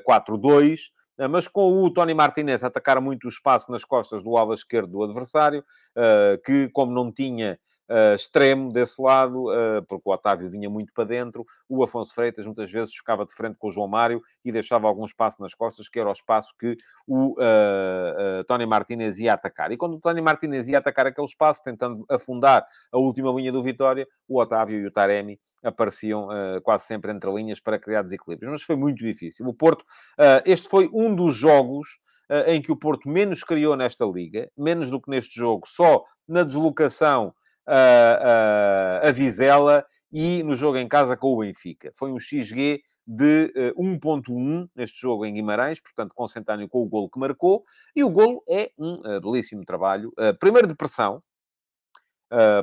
[1.28, 4.92] mas com o Tony Martinez a atacar muito o espaço nas costas do ala esquerdo
[4.92, 5.64] do adversário,
[5.96, 7.60] uh, que, como não tinha
[7.90, 11.46] uh, extremo desse lado, uh, porque o Otávio vinha muito para dentro.
[11.68, 15.04] O Afonso Freitas muitas vezes chocava de frente com o João Mário e deixava algum
[15.04, 16.78] espaço nas costas, que era o espaço que
[17.08, 19.72] o uh, Tony Martinez ia atacar.
[19.72, 23.62] E quando o Tony Martinez ia atacar aquele espaço, tentando afundar a última linha do
[23.62, 28.52] Vitória, o Otávio e o Taremi apareciam uh, quase sempre entre linhas para criar desequilíbrios.
[28.52, 29.46] Mas foi muito difícil.
[29.48, 32.00] O Porto, uh, este foi um dos jogos
[32.46, 36.44] em que o Porto menos criou nesta liga, menos do que neste jogo, só na
[36.44, 37.34] deslocação
[37.68, 41.92] a, a, Vizela e no jogo em casa com o Benfica.
[41.96, 47.10] Foi um XG de uh, 1.1 neste jogo em Guimarães, portanto, consentâneo com o golo
[47.10, 47.64] que marcou.
[47.96, 50.10] E o golo é um uh, belíssimo trabalho.
[50.10, 51.20] Uh, primeiro de pressão,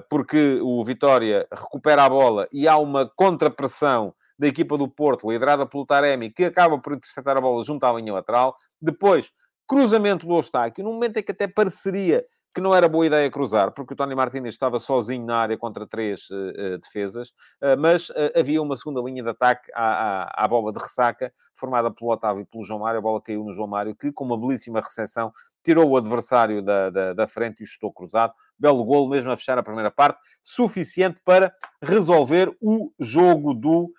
[0.09, 5.67] porque o Vitória recupera a bola e há uma contrapressão da equipa do Porto, liderada
[5.67, 8.55] pelo Taremi, que acaba por interceptar a bola junto à linha lateral.
[8.81, 9.33] Depois,
[9.67, 12.25] cruzamento do Eustáquio, num momento em que até pareceria
[12.57, 15.87] que não era boa ideia cruzar, porque o Tony Martínez estava sozinho na área contra
[15.87, 17.29] três uh, uh, defesas,
[17.61, 21.91] uh, mas havia uma segunda linha de ataque à, à, à, bola de ressaca, formada
[21.91, 22.99] pelo Otávio e pelo João Mário.
[22.99, 25.31] A bola caiu no João Mário, que com uma belíssima recepção
[25.63, 28.33] tirou o adversário da, da, da frente e chutou cruzado.
[28.59, 33.93] Belo golo, mesmo a fechar a primeira parte, suficiente para resolver o jogo do,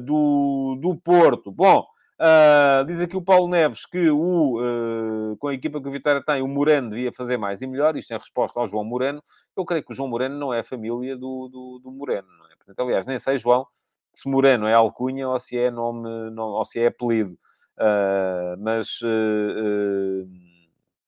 [0.00, 1.52] do, do Porto.
[1.52, 1.84] Bom,
[2.22, 6.22] Uh, diz aqui o Paulo Neves que o, uh, com a equipa que o Vitória
[6.22, 7.96] tem, o Moreno devia fazer mais e melhor.
[7.96, 9.20] Isto em resposta ao João Moreno.
[9.56, 12.28] Eu creio que o João Moreno não é a família do, do, do Moreno.
[12.38, 12.54] Não é?
[12.54, 13.66] Portanto, aliás, nem sei, João,
[14.12, 16.08] se Moreno é alcunha ou se é nome,
[16.38, 17.36] ou se é apelido.
[17.76, 19.00] Uh, mas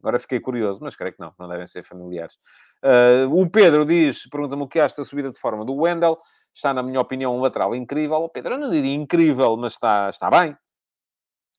[0.01, 2.37] agora fiquei curioso, mas creio que não, não devem ser familiares.
[3.31, 6.19] o Pedro diz, pergunta-me o que acha da subida de forma do Wendel.
[6.53, 8.17] Está, na minha opinião, um lateral incrível.
[8.17, 10.57] O Pedro, eu não diria incrível, mas está, está bem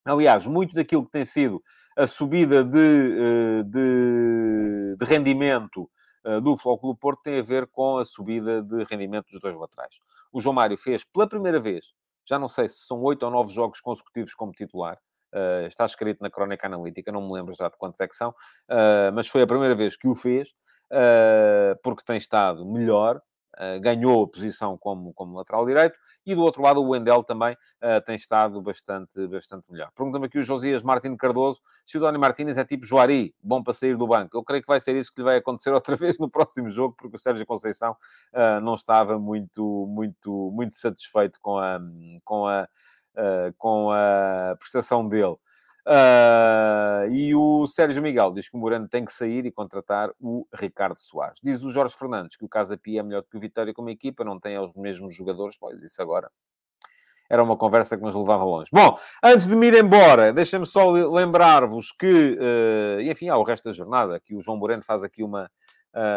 [0.05, 1.63] Aliás, muito daquilo que tem sido
[1.97, 5.89] a subida de, eh, de, de rendimento
[6.23, 9.97] eh, do Flóculo Porto tem a ver com a subida de rendimento dos dois laterais.
[10.31, 11.93] O João Mário fez pela primeira vez,
[12.23, 14.97] já não sei se são oito ou nove jogos consecutivos como titular,
[15.33, 18.33] Uh, está escrito na crónica analítica, não me lembro já de quantos é que são,
[19.13, 20.53] mas foi a primeira vez que o fez,
[21.83, 23.21] porque tem estado melhor,
[23.57, 27.53] uh, ganhou a posição como, como lateral direito, e do outro lado o Wendel também
[27.53, 29.91] uh, tem estado bastante, bastante melhor.
[29.95, 33.73] Pergunta-me aqui o Josias Martins Cardoso se o Doni Martínez é tipo Joari, bom para
[33.73, 34.37] sair do banco.
[34.37, 36.95] Eu creio que vai ser isso que lhe vai acontecer outra vez no próximo jogo,
[36.97, 37.91] porque o Sérgio Conceição
[38.33, 41.79] uh, não estava muito, muito, muito satisfeito com a,
[42.23, 42.67] com a,
[43.57, 45.37] com a prestação dele.
[45.87, 50.47] Uh, e o Sérgio Miguel diz que o Moreno tem que sair e contratar o
[50.53, 51.39] Ricardo Soares.
[51.43, 54.23] Diz o Jorge Fernandes que o Casa Pia é melhor que o Vitória como equipa,
[54.23, 55.55] não tem os mesmos jogadores.
[55.57, 56.29] Pois, isso agora
[57.29, 58.69] era uma conversa que nos levava longe.
[58.71, 63.43] Bom, antes de me ir embora, deixem-me só lembrar-vos que, uh, e enfim, há o
[63.43, 65.49] resto da jornada, que o João Moreno faz aqui uma,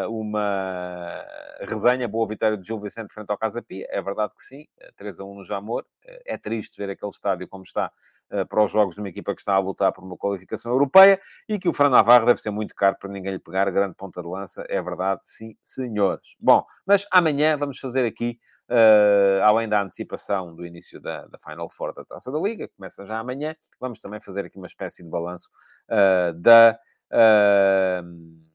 [0.09, 1.25] uma
[1.61, 3.87] resenha, boa vitória de Gil Vicente frente ao Casa Pia.
[3.91, 4.67] É verdade que sim,
[4.97, 5.85] 3 a 1 no Jamor.
[6.05, 7.91] Uh, é triste ver aquele estádio como está
[8.31, 11.21] uh, para os jogos de uma equipa que está a lutar por uma qualificação europeia
[11.49, 13.71] e que o Fran Navarro deve ser muito caro para ninguém lhe pegar.
[13.71, 16.37] Grande ponta de lança, é verdade, sim, senhores.
[16.41, 18.39] Bom, mas amanhã vamos fazer aqui
[18.71, 22.75] Uh, além da antecipação do início da, da, Final Four da Taça da Liga, que
[22.77, 25.49] começa já amanhã, vamos também fazer aqui uma espécie de balanço
[25.89, 26.79] uh, da.
[27.11, 28.48] Uh,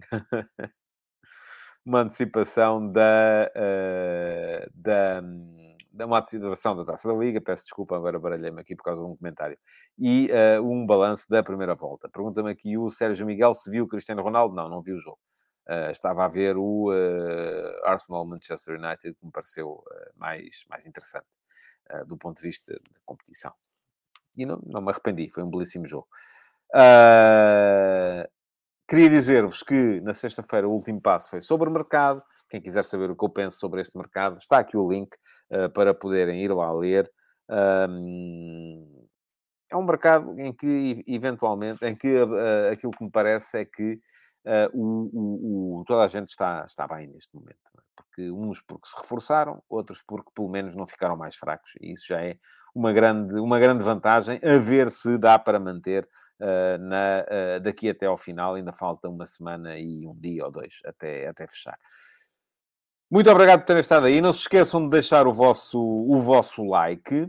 [1.84, 5.20] uma antecipação da, uh, da,
[5.92, 9.08] da uma antecipação da Taça da Liga, peço desculpa, agora baralhei-me aqui por causa de
[9.08, 9.58] um comentário,
[9.98, 12.08] e uh, um balanço da primeira volta.
[12.08, 14.54] Pergunta-me aqui o Sérgio Miguel se viu o Cristiano Ronaldo.
[14.54, 15.18] Não, não viu o jogo.
[15.68, 16.90] Uh, estava a ver o
[17.84, 19.82] Arsenal-Manchester United, que me pareceu
[20.16, 21.28] mais, mais interessante
[22.06, 23.52] do ponto de vista da competição.
[24.36, 26.08] E não, não me arrependi, foi um belíssimo jogo.
[26.74, 28.28] Uh,
[28.90, 32.20] Queria dizer-vos que na sexta-feira o último passo foi sobre o mercado.
[32.48, 35.14] Quem quiser saber o que eu penso sobre este mercado, está aqui o link
[35.52, 37.08] uh, para poderem ir lá ler.
[37.48, 39.06] Um,
[39.70, 43.92] é um mercado em que, eventualmente, em que uh, aquilo que me parece é que
[44.44, 47.60] uh, o, o, toda a gente está, está bem neste momento.
[47.78, 47.82] É?
[47.94, 51.74] Porque uns porque se reforçaram, outros porque pelo menos não ficaram mais fracos.
[51.80, 52.36] E isso já é
[52.74, 56.08] uma grande, uma grande vantagem, a ver se dá para manter
[56.78, 58.54] na, uh, daqui até ao final.
[58.54, 61.78] Ainda falta uma semana e um dia ou dois até, até fechar.
[63.10, 64.20] Muito obrigado por terem estado aí.
[64.20, 67.28] Não se esqueçam de deixar o vosso, o vosso like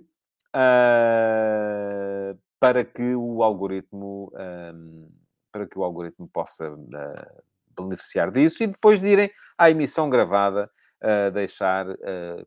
[0.55, 5.09] uh, para que o algoritmo um,
[5.51, 7.43] para que o algoritmo possa uh,
[7.75, 10.69] beneficiar disso e depois de irem à emissão gravada
[11.03, 11.87] uh, deixar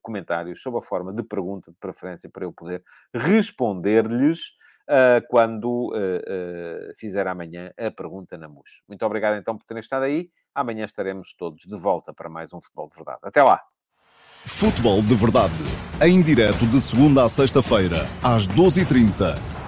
[0.01, 4.53] comentários sob a forma de pergunta de preferência para eu poder responder-lhes
[5.29, 8.83] quando uh, uh, fizer amanhã a pergunta na MUS.
[8.89, 10.29] Muito obrigado então por terem estado aí.
[10.55, 13.21] Amanhã estaremos todos de volta para mais um Futebol de Verdade.
[13.23, 13.61] Até lá!
[14.47, 15.55] Futebol de Verdade,
[16.03, 19.64] em direto de segunda a sexta-feira, às 12h30